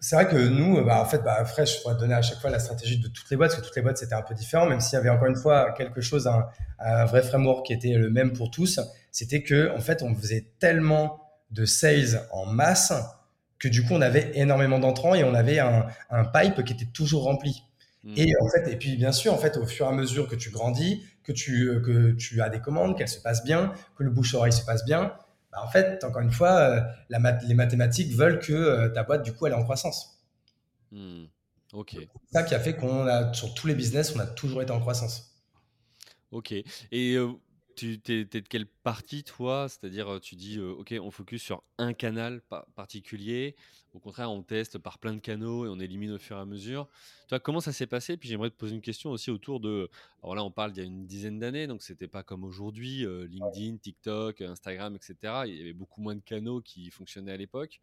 [0.00, 2.48] c'est vrai que nous, bah, en fait, bah, Fresh, je pourrais donner à chaque fois
[2.48, 4.66] la stratégie de toutes les boîtes, parce que toutes les boîtes, c'était un peu différent,
[4.66, 6.46] même s'il y avait encore une fois quelque chose, un,
[6.78, 8.80] un, vrai framework qui était le même pour tous.
[9.10, 12.94] C'était que, en fait, on faisait tellement de sales en masse
[13.58, 16.86] que du coup, on avait énormément d'entrants et on avait un, un pipe qui était
[16.86, 17.65] toujours rempli.
[18.14, 18.44] Et mmh.
[18.44, 20.50] en fait, et puis bien sûr, en fait, au fur et à mesure que tu
[20.50, 24.10] grandis, que tu, euh, que tu as des commandes, qu'elles se passent bien, que le
[24.10, 25.12] bouche-oreille se passe bien,
[25.50, 29.32] bah en fait, encore une fois, euh, les mathématiques veulent que euh, ta boîte, du
[29.32, 30.22] coup, elle est en croissance.
[30.92, 31.24] Mmh.
[31.72, 31.96] Ok.
[31.98, 34.70] C'est ça qui a fait qu'on a, sur tous les business, on a toujours été
[34.70, 35.34] en croissance.
[36.30, 36.54] Ok.
[36.92, 37.16] Et
[37.76, 39.68] tu es, de quelle partie, toi?
[39.68, 42.40] C'est-à-dire, tu dis, OK, on focus sur un canal
[42.74, 43.54] particulier.
[43.94, 46.44] Au contraire, on teste par plein de canaux et on élimine au fur et à
[46.44, 46.88] mesure.
[47.20, 48.16] Tu vois, comment ça s'est passé?
[48.16, 49.88] Puis j'aimerais te poser une question aussi autour de.
[50.22, 53.06] Alors là, on parle d'il y a une dizaine d'années, donc c'était pas comme aujourd'hui,
[53.28, 55.44] LinkedIn, TikTok, Instagram, etc.
[55.46, 57.80] Il y avait beaucoup moins de canaux qui fonctionnaient à l'époque.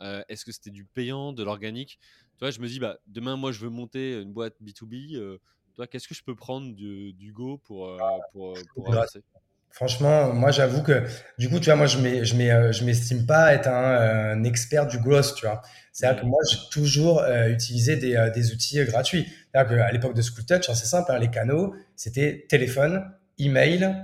[0.00, 1.98] Est-ce que c'était du payant, de l'organique?
[2.32, 5.38] Tu vois, je me dis, bah, demain, moi, je veux monter une boîte B2B
[5.86, 7.98] qu'est-ce que je peux prendre du, Go pour, euh,
[8.32, 9.22] pour, euh, pour avancer?
[9.70, 11.04] Franchement, moi, j'avoue que
[11.38, 15.34] du coup, tu vois, moi, je ne euh, m'estime pas être un, expert du growth,
[15.36, 15.62] tu vois.
[15.92, 16.30] C'est-à-dire que mmh.
[16.30, 19.26] moi, j'ai toujours utilisé des, des, outils gratuits.
[19.52, 23.04] C'est-à-dire qu'à l'époque de School Touch, hein, c'est simple, hein, les canaux, c'était téléphone,
[23.38, 23.94] email,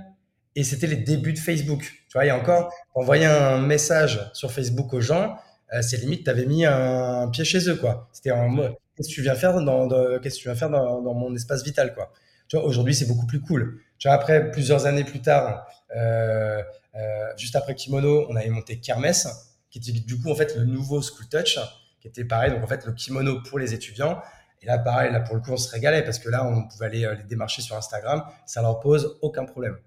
[0.55, 1.81] et c'était les débuts de Facebook.
[1.81, 5.35] Tu vois, il y a encore, envoyer un message sur Facebook aux gens,
[5.81, 8.07] c'est limite, tu avais mis un pied chez eux, quoi.
[8.13, 12.11] C'était en mode, qu'est-ce que tu viens faire dans, mon espace vital, quoi.
[12.47, 13.81] Tu vois, aujourd'hui, c'est beaucoup plus cool.
[13.97, 15.65] Tu vois, après, plusieurs années plus tard,
[15.95, 16.61] euh,
[16.95, 19.27] euh, juste après Kimono, on avait monté Kermesse,
[19.69, 21.57] qui était du coup, en fait, le nouveau School Touch,
[21.99, 24.21] qui était pareil, donc en fait, le kimono pour les étudiants.
[24.61, 26.85] Et là, pareil, là, pour le coup, on se régalait parce que là, on pouvait
[26.85, 29.77] aller les démarcher sur Instagram, ça leur pose aucun problème.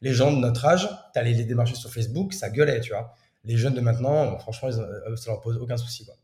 [0.00, 3.14] Les gens de notre âge, tu allais les démarcher sur Facebook, ça gueulait, tu vois
[3.46, 6.04] les jeunes de maintenant, franchement, ça leur pose aucun souci.
[6.04, 6.14] Quoi.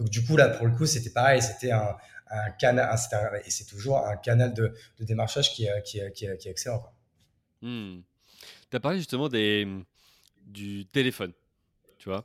[0.00, 1.96] Donc du coup, là, pour le coup, c'était pareil, c'était un,
[2.58, 2.98] canal,
[3.44, 6.82] et c'est toujours un canal de, démarchage qui, qui, qui, est excellent.
[7.60, 8.00] Hmm.
[8.70, 9.68] Tu as parlé justement des,
[10.46, 11.32] du téléphone,
[11.98, 12.24] tu vois?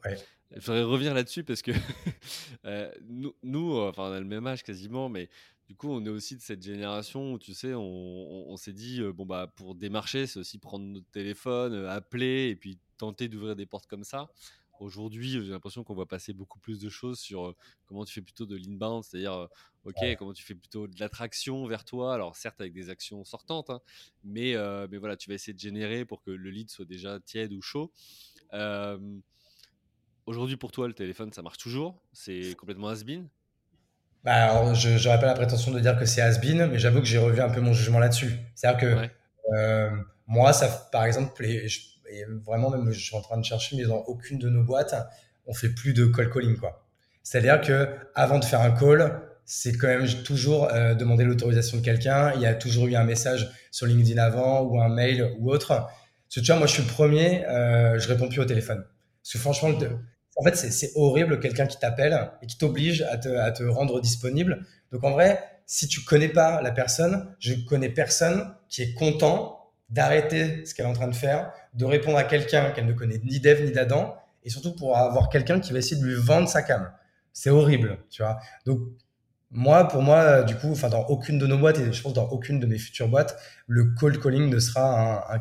[0.55, 1.71] Il faudrait revenir là-dessus parce que
[2.65, 5.27] euh, nous, nous, enfin, on a le même âge quasiment, mais
[5.67, 9.11] du coup, on est aussi de cette génération où, tu sais, on, s'est dit, euh,
[9.11, 13.55] bon, bah, pour démarcher, c'est aussi prendre notre téléphone, euh, appeler et puis tenter d'ouvrir
[13.55, 14.29] des portes comme ça.
[14.79, 17.55] Aujourd'hui, j'ai l'impression qu'on voit passer beaucoup plus de choses sur
[17.85, 19.47] comment tu fais plutôt de l'inbound, c'est-à-dire,
[19.83, 22.13] ok, comment tu fais plutôt de l'attraction vers toi.
[22.13, 23.81] Alors, certes, avec des actions sortantes, hein,
[24.23, 24.55] mais,
[24.89, 27.61] mais voilà, tu vas essayer de générer pour que le lead soit déjà tiède ou
[27.61, 27.91] chaud.
[30.25, 32.01] Aujourd'hui, pour toi, le téléphone, ça marche toujours?
[32.11, 33.29] C'est complètement has-been
[34.25, 37.05] bah, alors, je n'aurais pas la prétention de dire que c'est has-been, mais j'avoue que
[37.05, 38.31] j'ai revu un peu mon jugement là-dessus.
[38.55, 39.09] C'est-à-dire que
[39.55, 39.91] euh,
[40.25, 41.31] moi, ça, par exemple,
[42.19, 44.95] et, vraiment, même, je suis en train de chercher, mais dans aucune de nos boîtes,
[45.47, 46.57] on fait plus de call calling.
[47.23, 51.83] C'est-à-dire que avant de faire un call, c'est quand même toujours euh, demander l'autorisation de
[51.83, 52.33] quelqu'un.
[52.35, 55.67] Il y a toujours eu un message sur LinkedIn avant ou un mail ou autre.
[55.67, 58.83] Parce que tu vois, moi, je suis le premier, euh, je réponds plus au téléphone.
[59.21, 59.69] Parce que franchement,
[60.35, 64.01] en fait, c'est horrible quelqu'un qui t'appelle et qui t'oblige à te, à te, rendre
[64.01, 64.65] disponible.
[64.91, 69.64] Donc en vrai, si tu connais pas la personne, je connais personne qui est content
[69.89, 73.21] d'arrêter ce qu'elle est en train de faire, de répondre à quelqu'un qu'elle ne connaît
[73.23, 76.47] ni d'Eve ni d'Adam, et surtout pour avoir quelqu'un qui va essayer de lui vendre
[76.47, 76.91] sa cam.
[77.33, 78.39] C'est horrible, tu vois.
[78.65, 78.79] Donc
[79.51, 82.27] moi, pour moi, du coup, enfin dans aucune de nos boîtes et je pense dans
[82.29, 85.39] aucune de mes futures boîtes, le cold calling ne sera un,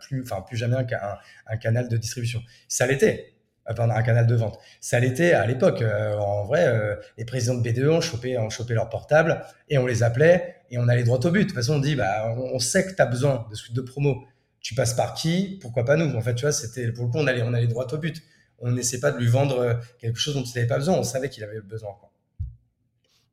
[0.00, 2.40] plus, enfin plus jamais un, canal de distribution.
[2.68, 3.34] Ça l'était
[3.68, 4.58] enfin, un canal de vente.
[4.80, 5.82] Ça l'était à l'époque.
[5.82, 9.78] Euh, en vrai, euh, les présidents de BDE ont chopé, ont chopé leur portable et
[9.78, 11.40] on les appelait et on allait droit au but.
[11.40, 13.82] De toute façon, on dit, bah, on, sait que tu as besoin de suite de
[13.82, 14.24] promo.
[14.60, 15.58] Tu passes par qui?
[15.60, 16.16] Pourquoi pas nous?
[16.16, 18.22] En fait, tu vois, c'était pour le coup, on allait, on allait droit au but.
[18.58, 20.96] On n'essayait pas de lui vendre euh, quelque chose dont il n'avait pas besoin.
[20.96, 21.90] On savait qu'il avait besoin.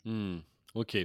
[0.04, 0.40] Hmm.
[0.80, 0.96] Ok,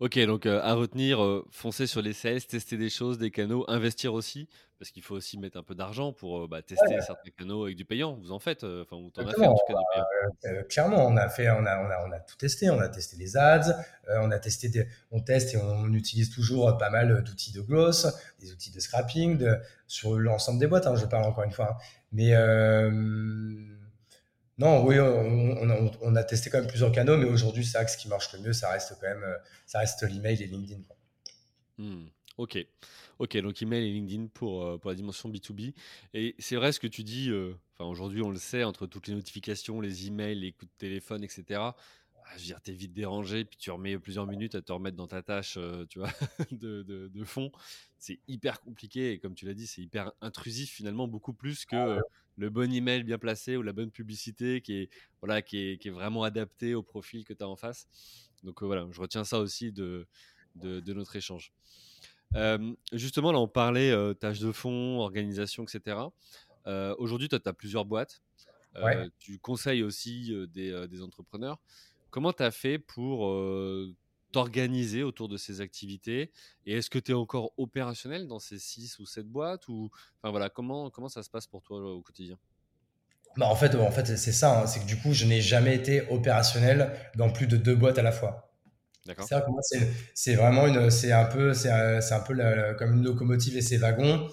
[0.00, 4.46] ok, donc à retenir, foncer sur les sales, tester des choses, des canaux, investir aussi,
[4.78, 7.86] parce qu'il faut aussi mettre un peu d'argent pour bah, tester certains canaux avec du
[7.86, 8.12] payant.
[8.12, 9.84] Vous en faites, enfin, vous en avez fait en tout cas du
[10.44, 10.64] payant.
[10.68, 12.68] clairement, on a fait, on a, on a, on a tout testé.
[12.68, 13.74] On a testé les ads,
[14.06, 18.06] on a testé, des, on teste et on, utilise toujours pas mal d'outils de growth,
[18.38, 19.56] des outils de scrapping, de,
[19.86, 20.86] sur l'ensemble des boîtes.
[20.86, 21.82] Hein, je parle encore une fois, hein.
[22.12, 22.32] mais
[24.62, 28.32] non, oui, on, a, testé quand même plusieurs canaux, mais aujourd'hui, c'est ce qui marche
[28.32, 29.36] le mieux, ça reste quand même, euh,
[29.66, 30.82] ça reste l'email et LinkedIn.
[31.78, 32.04] Hmm,
[32.36, 32.64] ok,
[33.18, 35.74] ok, donc email et LinkedIn pour, euh, pour la dimension B2B.
[36.14, 39.08] Et c'est vrai ce que tu dis, euh, enfin aujourd'hui on le sait, entre toutes
[39.08, 41.42] les notifications, les emails, les coups de téléphone, etc.
[41.58, 41.74] Ah,
[42.36, 45.08] je veux dire, t'es vite dérangé, puis tu remets plusieurs minutes à te remettre dans
[45.08, 45.58] ta tâche,
[45.90, 46.10] tu vois,
[46.52, 47.50] de, de, fond.
[47.98, 51.98] C'est hyper compliqué et comme tu l'as dit, c'est hyper intrusif finalement, beaucoup plus que
[51.98, 52.00] ah
[52.36, 55.88] le bon email bien placé ou la bonne publicité qui est, voilà, qui est, qui
[55.88, 57.86] est vraiment adaptée au profil que tu as en face.
[58.42, 60.06] Donc voilà, je retiens ça aussi de,
[60.56, 61.52] de, notre échange.
[62.92, 65.98] justement, là, on parlait tâches de fond, organisation, etc.
[66.98, 68.22] Aujourd'hui, tu as, plusieurs boîtes.
[69.18, 71.58] Tu conseilles aussi des, des, entrepreneurs.
[72.10, 73.28] Comment tu as fait pour
[74.32, 76.32] t'organiser autour de ces activités
[76.66, 80.30] Et est-ce que tu es encore opérationnel dans ces 6 ou 7 boîtes ou enfin
[80.30, 82.38] voilà, comment comment ça se passe pour toi au quotidien?
[83.36, 85.74] Bah en fait, en fait c'est ça, hein, c'est que du coup, je n'ai jamais
[85.74, 88.52] été opérationnel dans plus de deux boîtes à la fois.
[90.14, 92.34] C'est vraiment une, c'est un peu, c'est un peu
[92.78, 94.28] comme une locomotive et ses wagons.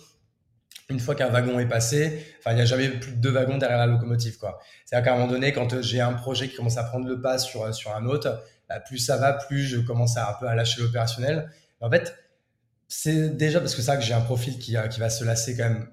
[0.90, 3.58] Une fois qu'un wagon est passé, enfin, il n'y a jamais plus de deux wagons
[3.58, 4.60] derrière la locomotive, quoi.
[4.86, 7.38] C'est-à-dire qu'à un moment donné, quand j'ai un projet qui commence à prendre le pas
[7.38, 10.56] sur, sur un autre, bah, plus ça va, plus je commence à un peu à
[10.56, 11.50] lâcher l'opérationnel.
[11.82, 12.16] En fait,
[12.88, 15.70] c'est déjà parce que ça que j'ai un profil qui, qui va se lasser quand
[15.70, 15.90] même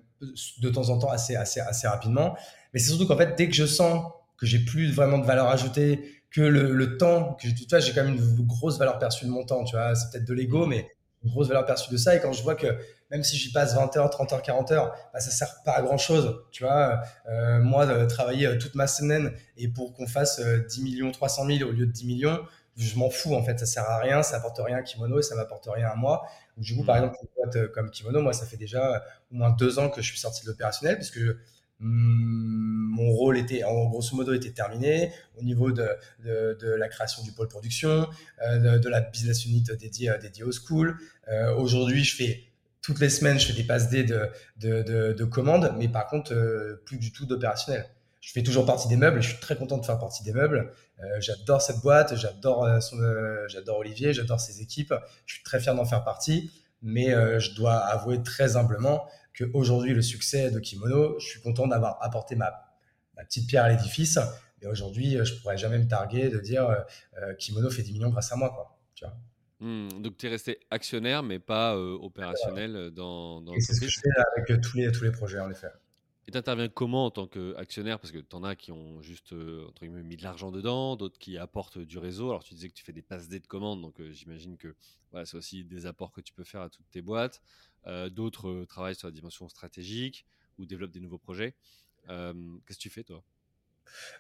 [0.61, 2.37] de temps en temps assez, assez, assez rapidement.
[2.73, 4.05] Mais c'est surtout qu'en fait, dès que je sens
[4.39, 8.05] que j'ai plus vraiment de valeur ajoutée, que le, le temps, que j'ai, j'ai quand
[8.05, 10.91] même une grosse valeur perçue de mon temps, tu vois, c'est peut-être de l'ego, mais
[11.25, 12.15] une grosse valeur perçue de ça.
[12.15, 12.67] Et quand je vois que
[13.11, 15.83] même si j'y passe 20 heures, 30 heures, 40 heures, bah, ça sert pas à
[15.83, 16.43] grand chose.
[16.51, 21.11] Tu vois, euh, moi, de travailler toute ma semaine et pour qu'on fasse 10 millions,
[21.11, 22.41] 300 000 au lieu de 10 millions,
[22.77, 25.23] je m'en fous en fait, ça sert à rien, ça apporte rien à Kimono et
[25.23, 26.27] ça m'apporte rien à moi.
[26.57, 26.99] du coup, par mm.
[26.99, 30.03] exemple, une boîte euh, comme Kimono, moi, ça fait déjà au moins deux ans que
[30.03, 31.35] je suis sorti de l'opérationnel, puisque hmm,
[31.81, 35.89] mon rôle était, en grosso modo, était terminé au niveau de,
[36.25, 38.09] de, la création du pôle production,
[38.43, 40.99] euh, de, la business unit dédiée, dédiée au school.
[41.29, 42.45] Euh, aujourd'hui, je fais
[42.83, 46.81] toutes les semaines, je fais des passes D de, de, de commandes, mais par contre,
[46.85, 47.87] plus du tout d'opérationnel.
[48.27, 50.33] Je fais toujours partie des meubles et je suis très content de faire partie des
[50.33, 50.73] meubles.
[51.21, 52.67] j'adore cette boîte, j'adore
[53.47, 54.93] j'adore Olivier, j'adore ses équipes.
[55.27, 56.51] Je suis très fier d'en faire partie
[56.83, 61.67] mais euh, je dois avouer très humblement qu'aujourd'hui, le succès de Kimono, je suis content
[61.67, 62.53] d'avoir apporté ma,
[63.17, 64.19] petite pierre à l'édifice.
[64.61, 68.11] Mais aujourd'hui, je ne pourrais jamais me targuer de dire euh, Kimono fait 10 millions
[68.11, 68.51] grâce à moi.
[68.51, 69.15] Quoi, tu vois.
[69.61, 73.89] Mmh, donc tu es resté actionnaire, mais pas euh, opérationnel dans, dans C'est ce que
[73.89, 75.69] je fais avec tous les, tous les projets, en effet.
[76.29, 78.01] Et tu interviens comment en tant qu'actionnaire?
[78.01, 81.19] Parce que tu en as qui ont juste entre guillemets, mis de l'argent dedans, d'autres
[81.19, 82.31] qui apportent du réseau.
[82.31, 84.75] Alors tu disais que tu fais des passes D de commandes, donc j'imagine que
[85.13, 87.43] voilà, c'est aussi des apports que tu peux faire à toutes tes boîtes.
[88.11, 90.27] d'autres travaillent sur la dimension stratégique
[90.59, 91.55] ou développent des nouveaux projets.
[92.09, 93.23] Qu'est-ce que tu fais toi?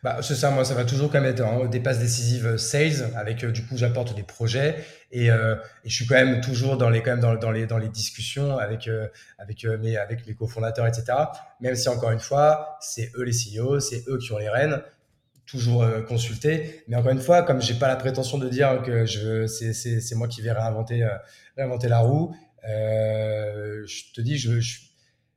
[0.02, 2.58] Bah, c'est ça, moi, ça va toujours quand même être hein, des passes décisives euh,
[2.58, 4.76] sales, avec euh, du coup, j'apporte des projets
[5.10, 7.66] et, euh, et, je suis quand même toujours dans les, quand même dans, dans les,
[7.66, 8.88] dans les discussions avec,
[9.38, 11.06] avec, mes, avec mes cofondateurs, etc.
[11.60, 14.82] Même si, encore une fois, c'est eux les CEO, c'est eux qui ont les rênes,
[15.46, 16.82] toujours consulter.
[16.88, 20.00] Mais encore une fois, comme j'ai pas la prétention de dire que je, c'est, c'est,
[20.00, 21.08] c'est moi qui vais réinventer,
[21.56, 24.80] réinventer la roue, je te dis, je, je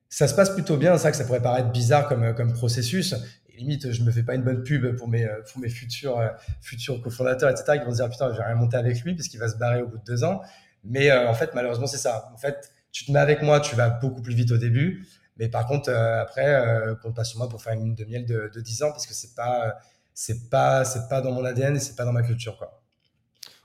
[0.09, 3.13] ça se passe plutôt bien, ça que ça pourrait paraître bizarre comme, comme processus,
[3.59, 6.29] limite, je me fais pas une bonne pub pour mes, euh, pour mes futurs, euh,
[6.61, 9.39] futurs cofondateurs, etc., qui vont dire, putain, je vais rien monter avec lui, parce qu'il
[9.39, 10.41] va se barrer au bout de deux ans.
[10.83, 12.31] Mais euh, en fait, malheureusement, c'est ça.
[12.33, 15.07] En fait, tu te mets avec moi, tu vas beaucoup plus vite au début.
[15.37, 16.61] Mais par contre, après,
[17.01, 19.07] compte pas sur moi pour faire une mine de miel de, de 10 ans, parce
[19.07, 19.77] que c'est pas,
[20.13, 22.83] c'est pas, c'est pas dans mon ADN et c'est pas dans ma culture, quoi.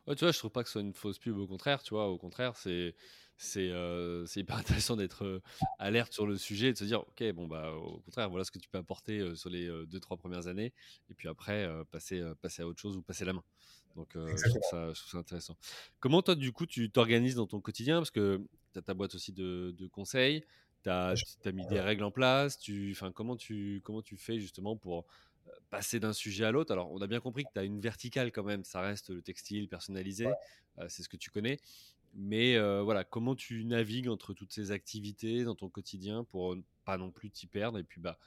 [0.06, 2.08] Tu vois, je trouve pas que ce soit une fausse pub, au contraire, tu vois,
[2.08, 2.94] au contraire, c'est
[3.56, 5.42] euh, c'est hyper intéressant d'être euh,
[5.78, 8.50] alerte sur le sujet et de se dire ok bon bah au contraire voilà ce
[8.50, 10.72] que tu peux apporter euh, sur les deux trois premières années
[11.10, 13.44] et puis après passer passer à autre chose ou passer la main.
[13.96, 15.56] Donc je trouve, ça, intéressant.
[16.00, 17.98] Comment toi du coup tu t'organises dans ton quotidien?
[17.98, 18.40] Parce que
[18.72, 20.44] tu as ta boîte aussi de, de conseils
[20.82, 21.14] tu as,
[21.44, 25.06] as, mis des règles en place tu comment tu comment tu fais justement pour
[25.70, 26.72] passer d'un sujet à l'autre?
[26.72, 29.22] Alors on a bien compris que tu as une verticale quand même ça reste le
[29.22, 30.28] textile personnalisé
[30.88, 31.58] c'est ce que tu connais
[32.14, 37.10] mais voilà, comment tu navigues entre toutes ces activités dans ton quotidien pour pas non
[37.10, 38.18] plus t'y perdre Et puis, bah,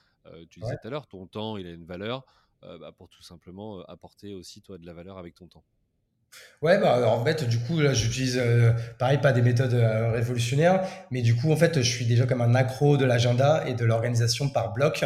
[0.50, 2.24] tu disais tout à l'heure, ton temps, il a une valeur
[2.62, 5.64] bah, pour tout simplement apporter aussi, toi, de la valeur avec ton temps.
[6.60, 8.40] Ouais, bah, en fait, du coup, là, j'utilise,
[8.98, 12.54] pareil, pas des méthodes révolutionnaires, mais du coup, en fait, je suis déjà comme un
[12.54, 15.04] accro de l'agenda et de l'organisation par bloc,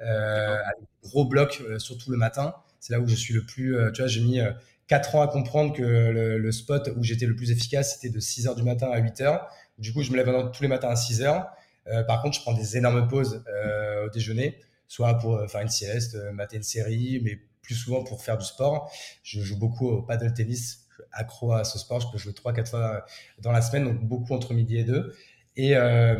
[0.00, 2.54] avec gros blocs, surtout le matin.
[2.80, 4.40] C'est là où je suis le plus, tu vois, j'ai mis
[4.88, 8.46] 4 ans à comprendre que le, spot où j'étais le plus efficace, c'était de 6
[8.46, 9.48] heures du matin à 8 heures.
[9.78, 11.48] Du coup, je me lève tous les matins à 6 heures.
[11.88, 14.58] Euh, par contre, je prends des énormes pauses euh, au déjeuner,
[14.88, 18.44] soit pour euh, faire une sieste, mater une série, mais plus souvent pour faire du
[18.44, 18.92] sport.
[19.22, 22.00] Je joue beaucoup au paddle tennis, accro à ce sport.
[22.00, 23.06] Je peux jouer 3-4 fois
[23.40, 25.12] dans la semaine, donc beaucoup entre midi et 2.
[25.56, 25.74] Et,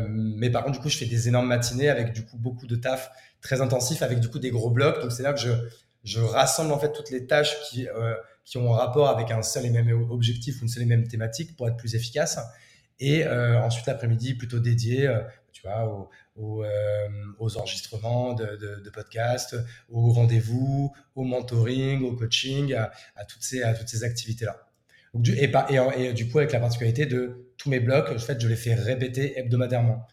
[0.09, 2.75] mais par contre, du coup, je fais des énormes matinées avec du coup beaucoup de
[2.75, 4.99] taf très intensif, avec du coup des gros blocs.
[4.99, 5.51] Donc c'est là que je,
[6.03, 7.87] je rassemble en fait toutes les tâches qui
[8.47, 11.05] qui ont un rapport avec un seul et même objectif ou une seule et même
[11.05, 12.39] thématique pour être plus efficace.
[12.97, 15.19] Et euh, ensuite, l'après-midi, plutôt dédié, euh,
[15.51, 19.57] tu vois, aux, euh, aux enregistrements de, podcasts,
[19.89, 24.55] aux rendez-vous, au mentoring, au coaching, à, toutes ces, ces activités-là.
[25.25, 28.47] Et, et, et, du coup, avec la particularité de tous mes blocs, en fait, je
[28.47, 30.07] les fais répéter hebdomadairement.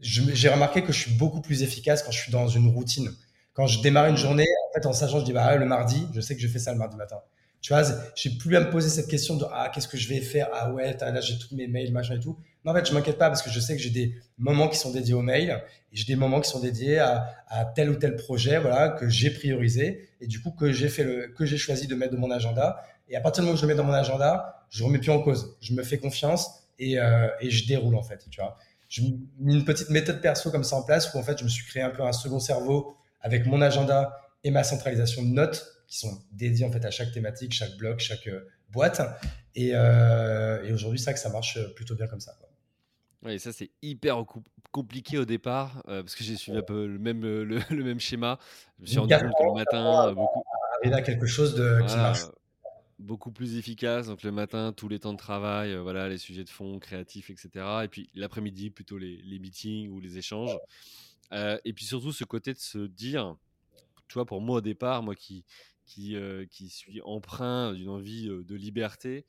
[0.00, 3.10] J'ai remarqué que je suis beaucoup plus efficace quand je suis dans une routine.
[3.52, 6.20] Quand je démarre une journée, en fait, en sachant, je dis, bah, le mardi, je
[6.22, 7.20] sais que je fais ça le mardi matin.
[7.60, 7.82] Tu vois,
[8.14, 10.48] j'ai plus à me poser cette question de ah qu'est-ce que je vais faire?
[10.52, 12.38] Ah ouais là j'ai tous mes mails machin et tout.
[12.64, 14.78] Non en fait je m'inquiète pas parce que je sais que j'ai des moments qui
[14.78, 15.60] sont dédiés aux mails
[15.92, 19.08] et j'ai des moments qui sont dédiés à, à, tel ou tel projet voilà que
[19.08, 22.20] j'ai priorisé et du coup que j'ai fait le que j'ai choisi de mettre dans
[22.20, 22.80] mon agenda.
[23.08, 25.10] Et à partir du moment où je le mets dans mon agenda je remets plus
[25.10, 25.56] en cause.
[25.60, 26.48] Je me fais confiance
[26.78, 28.56] et, euh, et je déroule en fait tu vois.
[28.88, 29.02] J'ai
[29.40, 31.66] mis une petite méthode perso comme ça en place où en fait je me suis
[31.66, 35.98] créé un peu un second cerveau avec mon agenda et ma centralisation de notes qui
[35.98, 39.00] sont dédiés en fait à chaque thématique, chaque bloc, chaque euh, boîte.
[39.54, 42.34] Et, euh, et aujourd'hui, ça que ça marche plutôt bien comme ça.
[42.38, 42.48] Quoi.
[43.24, 44.24] Oui, ça c'est hyper
[44.70, 48.38] compliqué au départ euh, parce que j'ai suivi un peu le même, le, même schéma.
[48.76, 50.44] Je me suis rendu compte que le matin, beaucoup.
[50.80, 52.20] Arriver à quelque chose de, qui marche.
[52.98, 54.08] Beaucoup plus efficace.
[54.08, 57.64] Donc le matin, tous les temps de travail, voilà, les sujets de fond, créatifs, etc.
[57.84, 60.56] Et puis l'après-midi, plutôt les, les, meetings ou les échanges.
[61.32, 63.36] et puis surtout ce côté de se dire,
[64.08, 65.44] tu vois, pour moi au départ, moi qui,
[65.88, 66.16] qui,
[66.50, 69.26] qui suis empreint d'une envie de liberté,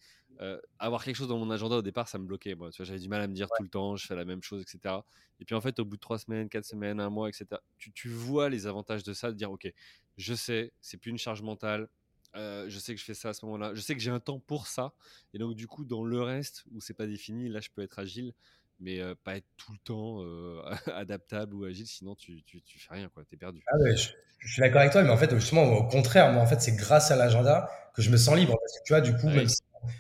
[0.78, 2.54] avoir quelque chose dans mon agenda au départ, ça me bloquait.
[2.54, 4.62] Moi, j'avais du mal à me dire tout le temps, je fais la même chose,
[4.62, 4.96] etc.
[5.40, 7.48] Et puis en fait, au bout de trois semaines, quatre semaines, un mois, etc.,
[7.78, 9.72] tu, tu vois les avantages de ça, de dire ok,
[10.18, 11.90] je sais, c'est plus une charge mentale.
[12.36, 13.74] je sais que je fais ça à ce moment-là.
[13.74, 14.94] Je sais que j'ai un temps pour ça.
[15.34, 18.00] Et donc, du coup, dans le reste où c'est pas défini, là, je peux être
[18.00, 18.34] agile,
[18.80, 20.24] mais pas être tout le temps
[20.96, 21.88] adaptable ou agile.
[21.88, 23.24] Sinon, tu, tu, tu fais rien, quoi.
[23.30, 23.62] T'es perdu.
[23.68, 26.48] Ah ouais, je, suis d'accord avec toi, mais en fait, justement, au contraire, moi, en
[26.48, 28.56] fait, c'est grâce à l'agenda que je me sens libre.
[28.60, 29.48] Parce que tu vois, du coup, même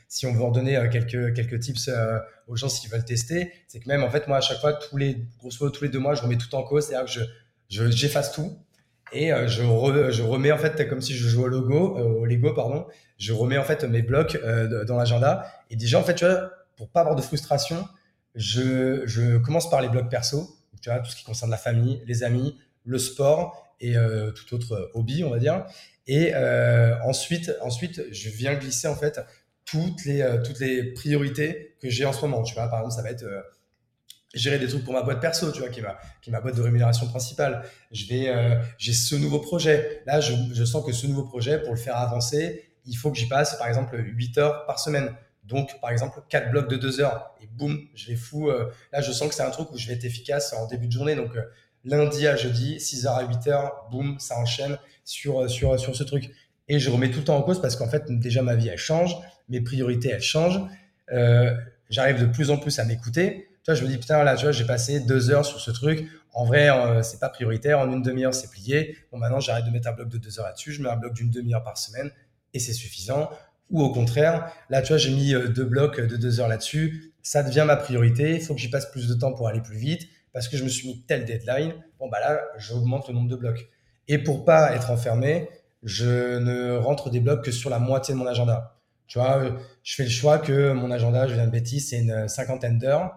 [0.08, 1.90] si, on veut en donner quelques, quelques tips
[2.48, 4.98] aux gens s'ils veulent tester, c'est que même, en fait, moi, à chaque fois, tous
[4.98, 6.88] les, grosso modo, tous les deux mois, je remets tout en cause.
[6.88, 7.20] C'est-à-dire que
[7.70, 8.58] je, j'efface tout
[9.12, 12.86] et je, je, remets en fait comme si je jouais au logo au Lego pardon
[13.18, 14.40] je remets en fait mes blocs
[14.86, 17.88] dans l'agenda et déjà en fait tu vois pour pas avoir de frustration
[18.36, 22.24] je, commence par les blocs perso, tu vois, tout ce qui concerne la famille, les
[22.24, 25.66] amis, le sport et euh, tout autre euh, hobby, on va dire.
[26.08, 29.20] Et euh, ensuite, ensuite, je viens glisser en fait
[29.66, 32.42] toutes les, toutes les priorités que j'ai en ce moment.
[32.42, 33.26] Tu vois, par exemple, ça va être
[34.34, 36.42] gérer des trucs pour ma boîte perso, tu vois, qui est ma, qui est ma
[36.42, 37.64] boîte de rémunération principale.
[37.92, 40.02] Je vais, j'ai ce nouveau projet.
[40.08, 43.18] Là, je, je sens que ce nouveau projet, pour le faire avancer, il faut que
[43.20, 45.14] j'y passe, par exemple, 8 heures par semaine.
[45.50, 48.50] Donc, par exemple, quatre blocs de deux heures et boum, je les fous.
[48.50, 50.86] Euh, là, je sens que c'est un truc où je vais être efficace en début
[50.86, 51.16] de journée.
[51.16, 51.42] Donc, euh,
[51.84, 56.30] lundi à jeudi, 6h à 8h, boum, ça enchaîne sur, euh, sur ce truc.
[56.68, 58.78] Et je remets tout le temps en cause parce qu'en fait, déjà, ma vie, elle
[58.78, 59.16] change.
[59.50, 60.62] Mes priorités, elles changent.
[61.90, 63.48] J'arrive de plus en plus à m'écouter.
[63.64, 65.72] Tu vois, je me dis, putain, là, tu vois, j'ai passé deux heures sur ce
[65.72, 66.08] truc.
[66.32, 66.70] En vrai,
[67.02, 67.80] c'est pas prioritaire.
[67.80, 68.96] En une demi-heure, c'est plié.
[69.12, 70.74] Bon, maintenant, j'arrête de mettre un bloc de deux heures là-dessus.
[70.74, 72.12] Je mets un bloc d'une demi-heure par semaine
[72.54, 73.32] et c'est suffisant.
[73.70, 77.14] Ou au contraire, là, tu vois, j'ai mis euh, deux blocs de deux heures là-dessus.
[77.22, 78.36] Ça devient ma priorité.
[78.36, 80.64] Il faut que j'y passe plus de temps pour aller plus vite parce que je
[80.64, 81.74] me suis mis tel deadline.
[82.00, 83.68] Bon, bah là, j'augmente le nombre de blocs.
[84.08, 85.50] Et pour pas être enfermé,
[85.84, 88.76] je ne rentre des blocs que sur la moitié de mon agenda.
[89.08, 92.28] Tu vois, je fais le choix que mon agenda, je viens de bêtise, c'est une
[92.28, 93.12] cinquantaine d'heures.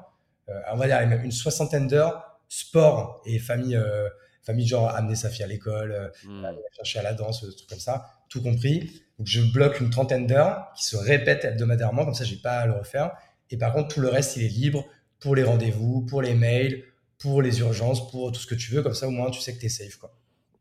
[0.49, 4.09] Euh, on va dire même une soixantaine d'heures sport et famille, euh,
[4.43, 6.47] famille genre amener sa fille à l'école, mmh.
[6.77, 9.03] chercher à la danse, des trucs comme ça, tout compris.
[9.19, 12.67] Donc, je bloque une trentaine d'heures qui se répètent hebdomadairement, comme ça, j'ai pas à
[12.67, 13.13] le refaire.
[13.51, 14.87] Et par contre, tout le reste, il est libre
[15.21, 16.85] pour les rendez-vous, pour les mails,
[17.19, 18.83] pour les urgences, pour tout ce que tu veux.
[18.83, 19.97] Comme ça, au moins, tu sais que tu es safe.
[19.97, 20.13] Quoi.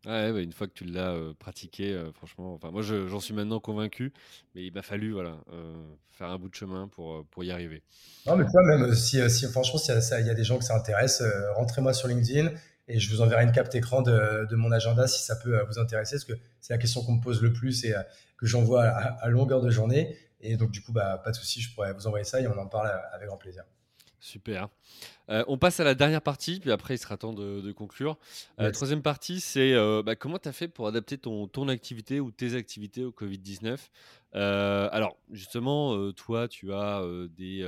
[0.06, 3.36] Ouais, bah, une fois que tu l'as euh, pratiqué, euh, franchement, enfin, moi j'en suis
[3.36, 4.12] maintenant convaincu,
[4.56, 5.76] mais il m'a fallu voilà, euh,
[6.10, 7.84] faire un bout de chemin pour, pour y arriver.
[8.26, 10.76] Non, mais toi, même si, si franchement, il y, y, a des gens que ça
[10.76, 11.22] intéresse,
[11.56, 12.50] rentrez-moi sur LinkedIn
[12.92, 15.80] et je vous enverrai une capte écran de, de, mon agenda si ça peut vous
[15.80, 17.94] intéresser, parce que c'est la question qu'on me pose le plus et
[18.38, 20.18] que j'envoie à, longueur de journée.
[20.42, 22.58] Et donc, du coup, bah, pas de souci, je pourrais vous envoyer ça et on
[22.58, 23.64] en parle avec grand plaisir.
[24.22, 24.70] Super.
[25.30, 28.18] Euh, on passe à la dernière partie, puis après il sera temps de, conclure.
[28.60, 31.68] La euh, troisième partie, c'est euh, bah, comment tu as fait pour adapter ton, ton
[31.68, 33.80] activité ou tes activités au Covid-19
[34.34, 37.04] Alors, justement, toi, tu as
[37.36, 37.68] des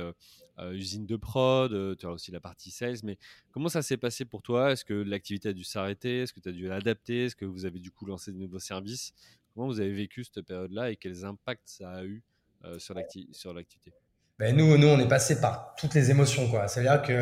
[0.72, 3.18] usines de prod, tu as aussi la partie sales, mais
[3.50, 4.72] comment ça s'est passé pour toi?
[4.72, 6.22] Est-ce que l'activité a dû s'arrêter?
[6.22, 7.24] Est-ce que tu as dû l'adapter?
[7.24, 9.12] Est-ce que vous avez du coup lancé de nouveaux services?
[9.54, 12.22] Comment vous avez vécu cette période-là et quels impacts ça a eu
[12.64, 13.92] euh, sur l'activité?
[14.36, 16.50] Ben nous, nous, on est passé par toutes les émotions.
[16.66, 17.12] C'est-à-dire que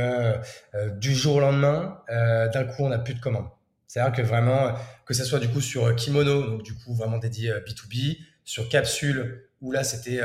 [0.74, 3.50] euh, du jour au lendemain, euh, d'un coup, on n'a plus de commandes.
[3.86, 4.72] C'est-à-dire que vraiment,
[5.04, 9.50] que ce soit du coup sur Kimono, donc du coup vraiment dédié B2B, sur Capsule,
[9.60, 10.22] où là, c'était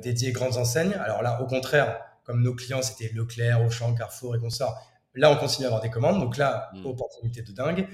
[0.00, 0.94] dédié grandes enseignes.
[0.94, 4.80] Alors là, au contraire, comme nos clients, c'était Leclerc, Auchan, Carrefour et consorts,
[5.14, 6.20] là, on continue à avoir des commandes.
[6.20, 6.86] Donc là, mmh.
[6.86, 7.86] opportunité de dingue.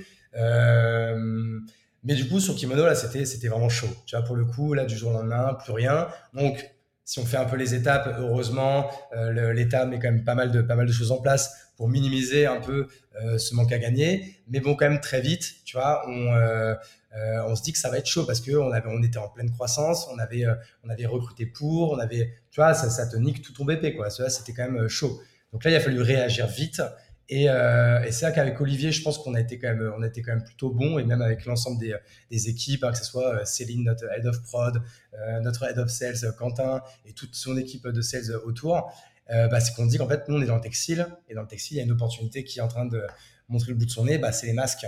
[2.05, 3.89] Mais du coup, sur Kimono, là, c'était, c'était vraiment chaud.
[4.07, 6.09] Tu vois, pour le coup, là, du jour au lendemain, plus rien.
[6.33, 6.71] Donc,
[7.05, 10.53] si on fait un peu les étapes, heureusement, euh, l'État met quand même pas mal,
[10.53, 12.87] de, pas mal de choses en place pour minimiser un peu
[13.23, 14.37] euh, ce manque à gagner.
[14.49, 16.77] Mais bon, quand même, très vite, tu vois, on,
[17.17, 19.29] euh, on se dit que ça va être chaud parce qu'on avait, on était en
[19.29, 20.45] pleine croissance, on avait,
[20.85, 23.97] on avait recruté pour, on avait, tu vois, ça, ça te nique tout ton BP,
[23.97, 24.11] quoi.
[24.11, 25.21] Ça, c'était quand même chaud.
[25.53, 26.83] Donc là, il a fallu réagir vite.
[27.31, 30.07] Et, euh, c'est là qu'avec Olivier, je pense qu'on a été quand même, on a
[30.07, 33.35] été quand même plutôt bon, et même avec l'ensemble des, équipes, hein, que ce soit
[33.35, 34.83] euh, Céline, notre head of prod,
[35.15, 38.91] euh, notre head of sales, Quentin, et toute son équipe de sales autour,
[39.31, 41.43] euh, bah, c'est qu'on dit qu'en fait, nous, on est dans le textile, et dans
[41.43, 43.03] le textile, il y a une opportunité qui est en train de
[43.49, 44.87] montrer le bout de son nez, bah, c'est les masques.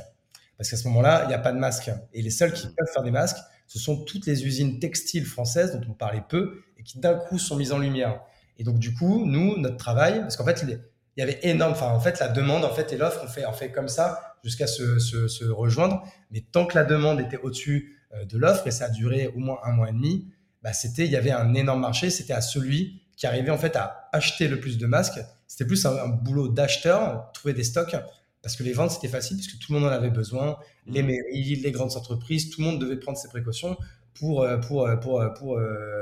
[0.61, 1.90] Parce qu'à ce moment-là, il n'y a pas de masques.
[2.12, 5.72] Et les seuls qui peuvent faire des masques, ce sont toutes les usines textiles françaises
[5.72, 8.20] dont on parlait peu et qui d'un coup sont mises en lumière.
[8.58, 10.78] Et donc, du coup, nous, notre travail, parce qu'en fait, il
[11.16, 13.54] y avait énorme, enfin, en fait, la demande, en fait, et l'offre, on fait, on
[13.54, 16.02] fait comme ça jusqu'à se, se, se, rejoindre.
[16.30, 19.38] Mais tant que la demande était au-dessus euh, de l'offre, et ça a duré au
[19.38, 20.30] moins un mois et demi,
[20.61, 22.11] bah, c'était, il y avait un énorme marché.
[22.11, 25.20] C'était à celui qui arrivait, en fait, à acheter le plus de masques.
[25.46, 27.96] C'était plus un, boulot d'acheteur, trouver des stocks,
[28.43, 30.59] parce que les ventes, c'était facile, puisque tout le monde en avait besoin.
[30.86, 31.07] Les mmh.
[31.07, 33.76] mairies, les grandes entreprises, tout le monde devait prendre ses précautions.
[34.14, 35.61] pour, pour, pour, pour,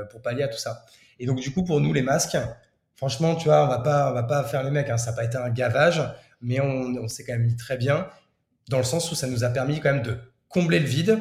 [0.09, 0.85] pour, pallier à tout ça.
[1.19, 2.37] Et donc, du coup, pour nous, les masques,
[2.95, 5.17] franchement, tu vois, on va pas, on va pas faire les mecs, hein, ça n'a
[5.17, 6.01] pas été un gavage,
[6.41, 8.07] mais on, on s'est quand même mis très bien,
[8.69, 10.17] dans le sens où ça nous a permis quand même de
[10.47, 11.17] combler le vide,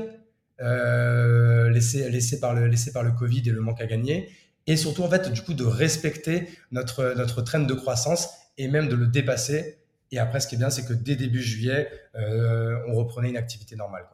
[0.60, 4.30] euh, laissé, laissé, par le, laissé par le Covid et le manque à gagner,
[4.66, 8.88] et surtout, en fait, du coup, de respecter notre, notre train de croissance et même
[8.88, 9.78] de le dépasser.
[10.10, 13.36] Et après, ce qui est bien, c'est que dès début juillet, euh, on reprenait une
[13.36, 14.06] activité normale.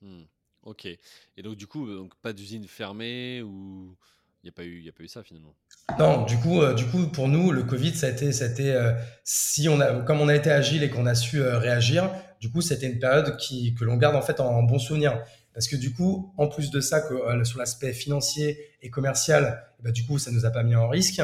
[0.00, 0.22] Hmm.
[0.62, 0.86] ok.
[0.86, 3.96] Et donc, du coup, donc, pas d'usine fermée ou
[4.42, 5.54] il n'y a, pas eu, a pas eu ça finalement?
[5.98, 8.48] Non, du coup, euh, du coup, pour nous, le Covid, ça a été, ça a
[8.48, 8.92] été euh,
[9.22, 12.10] si on a, comme on a été agile et qu'on a su réagir,
[12.40, 15.22] du coup, c'était une période qui, que l'on garde en fait en bon souvenir.
[15.52, 19.82] Parce que du coup, en plus de ça, que, sur l'aspect financier et commercial, eh
[19.82, 21.20] ben, du coup, ça nous a pas mis en risque.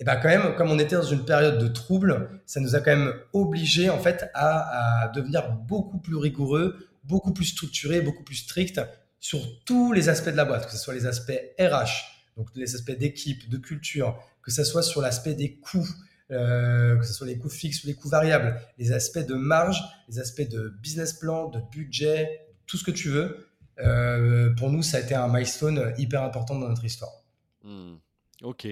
[0.00, 2.80] Et ben, quand même, comme on était dans une période de trouble, ça nous a
[2.80, 8.36] quand même obligé en fait à, devenir beaucoup plus rigoureux, beaucoup plus structuré, beaucoup plus
[8.36, 8.80] strict
[9.20, 11.90] sur tous les aspects de la boîte, que ce soit les aspects RH,
[12.38, 15.88] donc les aspects d'équipe, de culture, que ce soit sur l'aspect des coûts,
[16.30, 19.82] euh, que ce soit les coûts fixes ou les coûts variables, les aspects de marge,
[20.08, 23.46] les aspects de business plan, de budget, tout ce que tu veux.
[23.80, 27.22] Euh, pour nous, ça a été un milestone hyper important dans notre histoire.
[27.62, 27.96] Hmm.
[28.42, 28.66] Ok.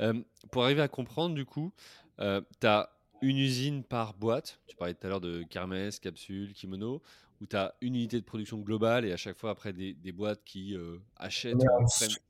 [0.00, 0.14] Euh,
[0.50, 1.72] pour arriver à comprendre, du coup,
[2.20, 2.90] euh, tu as
[3.22, 4.60] une usine par boîte.
[4.66, 7.02] Tu parlais tout à l'heure de Kermès, Capsule, Kimono,
[7.40, 10.42] où tu as une unité de production globale et à chaque fois, après, des, boîtes
[10.44, 10.76] qui
[11.16, 11.56] achètent.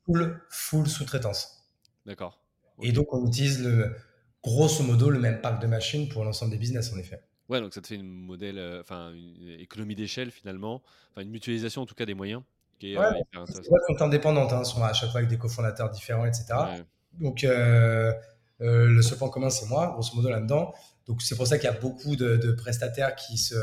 [0.04, 1.68] full, full sous-traitance.
[2.06, 2.40] D'accord.
[2.82, 3.94] Et donc, on utilise le,
[4.42, 7.22] grosso modo le même parc de machines pour l'ensemble des business, en effet.
[7.48, 11.30] Ouais, donc ça te fait une modèle, euh, enfin une économie d'échelle finalement, enfin une
[11.30, 12.42] mutualisation en tout cas des moyens.
[12.80, 16.24] Qui est, ouais, euh, sont indépendantes, hein, sont à chaque fois avec des cofondateurs différents,
[16.24, 16.46] etc.
[17.20, 18.12] Donc euh,
[18.58, 20.72] le seul point commun, c'est moi, grosso modo là-dedans.
[21.06, 23.54] Donc c'est pour ça qu'il y a beaucoup de, prestataires qui, se,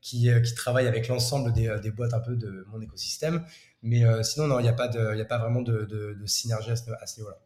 [0.00, 3.44] qui, qui travaillent avec l'ensemble des, des, boîtes un peu de mon écosystème.
[3.82, 6.76] Mais sinon, non, il n'y a, pas de, a pas vraiment de, de synergie à
[6.76, 7.38] ce, à ce niveau-là.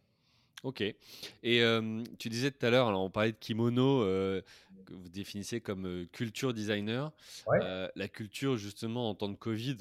[0.62, 0.80] Ok.
[0.80, 1.62] Et
[2.18, 4.02] tu disais tout à l'heure, on parlait de kimono,
[4.84, 7.12] que vous définissez comme culture designer.
[7.50, 9.76] la culture, justement, en temps de Covid,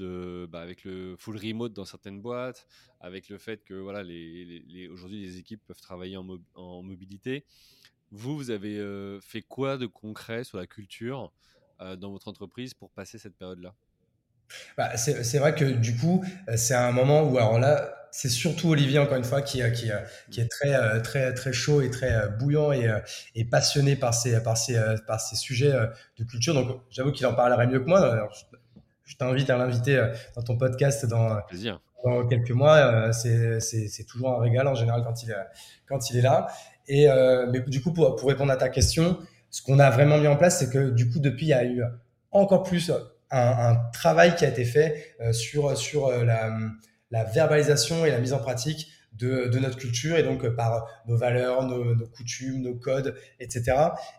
[0.49, 2.67] bah, avec le full remote dans certaines boîtes,
[2.99, 7.45] avec le fait que voilà, les, aujourd'hui les équipes peuvent travailler en, en mobilité.
[8.11, 11.31] Vous, vous avez fait quoi de concret sur la culture
[11.79, 13.75] dans votre entreprise pour passer cette période-là?
[14.77, 16.23] Bah, c'est vrai que du coup,
[16.55, 19.91] c'est un moment où, alors là, c'est surtout Olivier, encore une fois, qui, euh, qui,
[19.91, 19.97] euh,
[20.31, 22.89] qui est très, euh, très, très chaud et très bouillant et,
[23.35, 25.73] et passionné par ces, par ces, par ces sujets
[26.17, 26.53] de culture.
[26.53, 28.29] Donc, j'avoue qu'il en parlerait mieux que moi.
[29.03, 30.03] je t'invite à l'inviter
[30.35, 31.39] dans ton podcast dans,
[32.03, 33.11] dans quelques mois.
[33.13, 35.35] C'est toujours un régal en général quand il,
[35.87, 36.47] quand il est là.
[36.87, 37.07] Et,
[37.51, 40.35] mais du coup, pour, pour répondre à ta question, ce qu'on a vraiment mis en
[40.35, 41.83] place, c'est que du coup, depuis, il y a eu
[42.31, 42.91] encore plus
[43.31, 46.51] un, un travail qui a été fait sur, sur la
[47.11, 51.17] la verbalisation et la mise en pratique de, notre culture et donc euh, par nos
[51.17, 53.75] valeurs, nos, coutumes, nos codes, etc.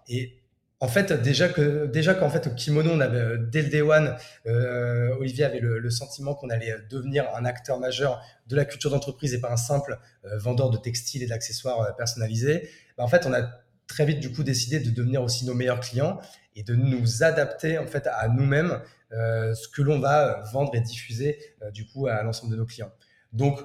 [0.09, 0.41] Et
[0.81, 3.83] en fait, déjà que déjà qu'en fait au kimono, on avait euh, dès le day
[3.83, 4.17] one,
[4.47, 9.35] euh, Olivier avait le, sentiment qu'on allait devenir un acteur majeur de la culture d'entreprise
[9.35, 9.99] et pas un simple
[10.37, 12.69] vendeur de textiles et d'accessoires personnalisés.
[12.97, 13.43] Bah, en fait, on a
[13.87, 16.21] très vite du coup décidé de devenir aussi nos meilleurs clients
[16.55, 18.81] et de nous adapter en fait à nous-mêmes
[19.11, 22.93] ce que l'on va vendre et diffuser euh, du coup à l'ensemble de nos clients.
[23.33, 23.61] Donc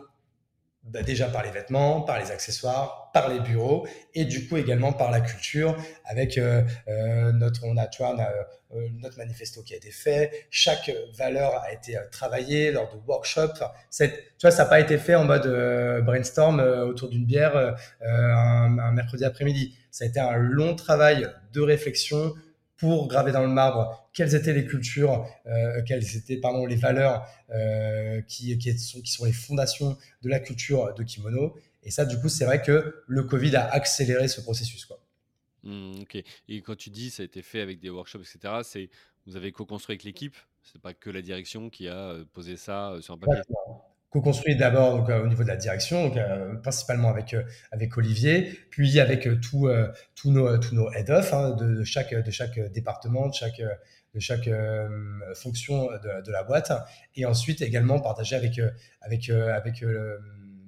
[0.83, 4.91] bah déjà par les vêtements, par les accessoires, par les bureaux et du coup également
[4.91, 10.47] par la culture avec euh, euh notre on euh, notre manifesto qui a été fait,
[10.49, 13.63] chaque valeur a été travaillée lors de workshops.
[13.97, 14.07] tu
[14.41, 15.47] vois ça n'a pas été fait en mode
[16.03, 19.77] brainstorm autour d'une bière un mercredi après-midi.
[19.91, 22.33] Ça a été un long travail de réflexion,
[22.77, 27.27] pour graver dans le marbre quelles étaient les cultures, euh, quelles étaient pardon, les valeurs
[27.49, 31.55] euh, qui, qui, sont, qui sont les fondations de la culture de kimono.
[31.83, 34.85] Et ça, du coup, c'est vrai que le Covid a accéléré ce processus.
[34.85, 34.99] Quoi.
[35.63, 36.23] Mmh, ok.
[36.49, 38.89] Et quand tu dis ça a été fait avec des workshops, etc., c'est
[39.25, 40.35] vous avez co-construit avec l'équipe?
[40.61, 43.41] C'est pas que la direction qui a euh, posé ça sur un papier?
[44.13, 47.41] Co-construit d'abord donc, euh, au niveau de la direction, donc, euh, principalement avec, euh,
[47.71, 49.67] avec Olivier, puis avec tous
[50.15, 54.49] tous nos, tous nos head-off hein, de, chaque, de chaque département, de chaque, de chaque
[55.35, 56.71] fonction de, de, la boîte,
[57.15, 58.61] et ensuite également partagé avec,
[59.01, 59.83] avec, avec,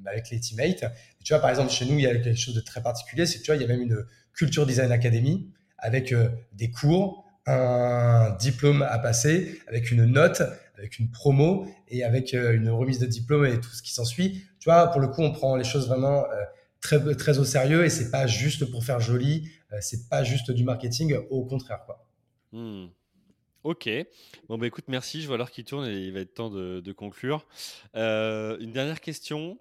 [0.05, 0.85] avec les teammates.
[1.23, 3.39] Tu vois, par exemple, chez nous, il y a quelque chose de très particulier, c'est
[3.39, 6.13] que tu vois, il y a même une Culture Design Academy avec
[6.53, 10.41] des cours, un diplôme à passer, avec une note,
[10.77, 14.43] avec une promo et avec euh, une remise de diplôme et tout ce qui s'ensuit.
[14.59, 16.43] Tu vois, pour le coup, on prend les choses vraiment euh,
[16.85, 20.51] très, très au sérieux et c'est pas juste pour faire joli, euh, c'est pas juste
[20.51, 21.83] du marketing, au contraire.
[21.85, 22.05] Quoi.
[22.51, 22.87] Hmm.
[23.63, 23.89] Ok.
[24.47, 25.21] Bon, bah écoute, merci.
[25.21, 27.47] Je vois l'heure qui tourne et il va être temps de, conclure.
[27.95, 29.57] Euh, une dernière question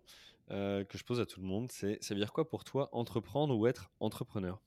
[0.50, 2.90] euh, que je pose à tout le monde, c'est ça veut dire quoi pour toi
[2.92, 4.60] entreprendre ou être entrepreneur?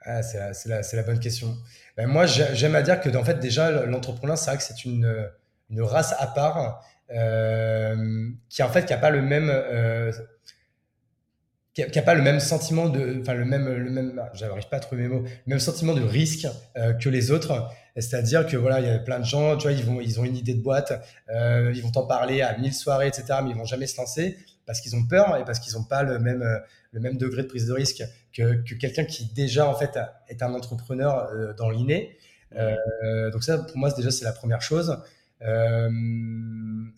[0.00, 1.56] Ah, c'est la, la, bonne question.
[1.96, 5.30] Ben, moi, j'aime à dire que, en fait, déjà, l'entrepreneur, c'est vrai que c'est une,
[5.70, 9.50] une, race à part euh, qui, en fait, qui n'a pas le même
[11.72, 14.80] qui n'a pas le même sentiment de, enfin le même, le même, j'arrive pas à
[14.80, 16.46] trouver mes mots, le même sentiment de risque
[16.76, 17.68] euh, que les autres.
[17.96, 20.24] C'est-à-dire que voilà, il y a plein de gens, tu vois, ils vont, ils ont
[20.24, 20.92] une idée de boîte,
[21.32, 24.36] euh, ils vont t'en parler à mille soirées, etc., mais ils vont jamais se lancer
[24.66, 26.44] parce qu'ils ont peur et parce qu'ils n'ont pas le même,
[26.92, 28.02] le même degré de prise de risque
[28.32, 29.98] que, que quelqu'un qui déjà en fait
[30.28, 32.16] est un entrepreneur euh, dans l'inné.
[32.56, 34.96] Euh, donc ça, pour moi, déjà c'est la première chose.
[35.42, 35.90] Euh,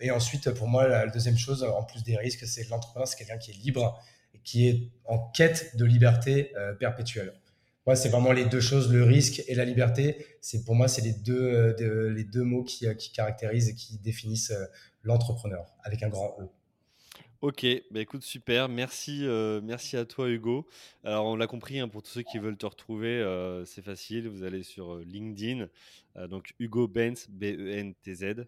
[0.00, 3.38] et ensuite, pour moi, la, deuxième chose, en plus des risques, c'est l'entrepreneur, c'est quelqu'un
[3.38, 4.00] qui est libre
[4.44, 7.32] qui est en quête de liberté euh, perpétuelle.
[7.86, 10.26] Moi, c'est vraiment les deux choses, le risque et la liberté.
[10.40, 13.98] C'est pour moi, c'est les deux, euh, les deux mots qui, qui, caractérisent et qui
[13.98, 14.52] définissent
[15.02, 16.48] l'entrepreneur avec un grand E.
[17.42, 18.68] Ok, bah écoute, super.
[18.68, 19.24] Merci,
[19.64, 20.64] merci à toi, Hugo.
[21.02, 23.20] Alors, on l'a compris, hein, pour tous ceux qui veulent te retrouver,
[23.66, 24.28] c'est facile.
[24.28, 25.68] Vous allez sur LinkedIn,
[26.28, 28.46] donc Hugo Benz, B-E-N-T-Z.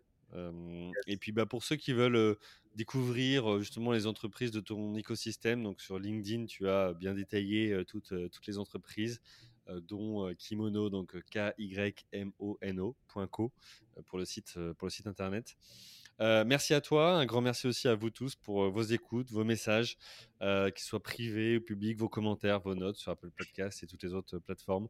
[1.08, 2.36] et puis, bah, pour ceux qui veulent
[2.76, 5.64] découvrir justement les entreprises de ton écosystème.
[5.64, 9.20] Donc sur LinkedIn, tu as bien détaillé toutes, toutes les entreprises,
[9.88, 11.92] dont Kimono, donc K-Y-M-O-N-O.co
[14.06, 15.56] pour, le site, pour le site internet.
[16.20, 19.32] Euh, merci à toi, un grand merci aussi à vous tous pour euh, vos écoutes,
[19.32, 19.98] vos messages,
[20.42, 24.04] euh, qu'ils soient privés ou publics, vos commentaires, vos notes sur Apple Podcast et toutes
[24.04, 24.88] les autres plateformes.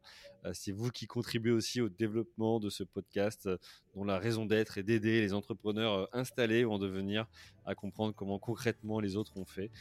[0.53, 3.49] c'est vous qui contribuez aussi au développement de ce podcast,
[3.95, 7.25] dont la raison d'être est d'aider les entrepreneurs installés ou en devenir
[7.65, 9.71] à comprendre comment concrètement les autres ont fait,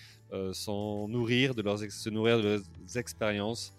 [0.53, 3.74] sans nourrir de leurs se nourrir de leurs expériences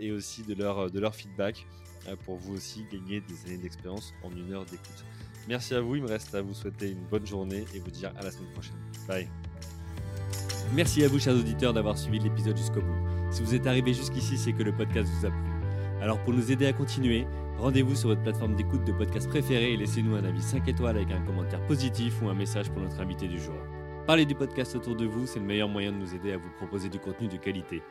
[0.00, 1.66] et aussi de leur, de leur feedback
[2.24, 5.04] pour vous aussi gagner des années d'expérience en une heure d'écoute.
[5.48, 8.12] Merci à vous, il me reste à vous souhaiter une bonne journée et vous dire
[8.18, 8.76] à la semaine prochaine.
[9.06, 9.28] Bye.
[10.74, 12.96] Merci à vous, chers auditeurs, d'avoir suivi l'épisode jusqu'au bout.
[13.30, 15.54] Si vous êtes arrivé jusqu'ici, c'est que le podcast vous a plu.
[16.00, 17.26] Alors pour nous aider à continuer,
[17.58, 21.10] rendez-vous sur votre plateforme d'écoute de podcast préférée et laissez-nous un avis 5 étoiles avec
[21.10, 23.56] un commentaire positif ou un message pour notre invité du jour.
[24.06, 26.50] Parlez du podcast autour de vous, c'est le meilleur moyen de nous aider à vous
[26.58, 27.82] proposer du contenu de qualité.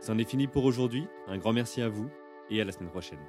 [0.00, 2.10] C'en est fini pour aujourd'hui, un grand merci à vous
[2.50, 3.20] et à la semaine prochaine.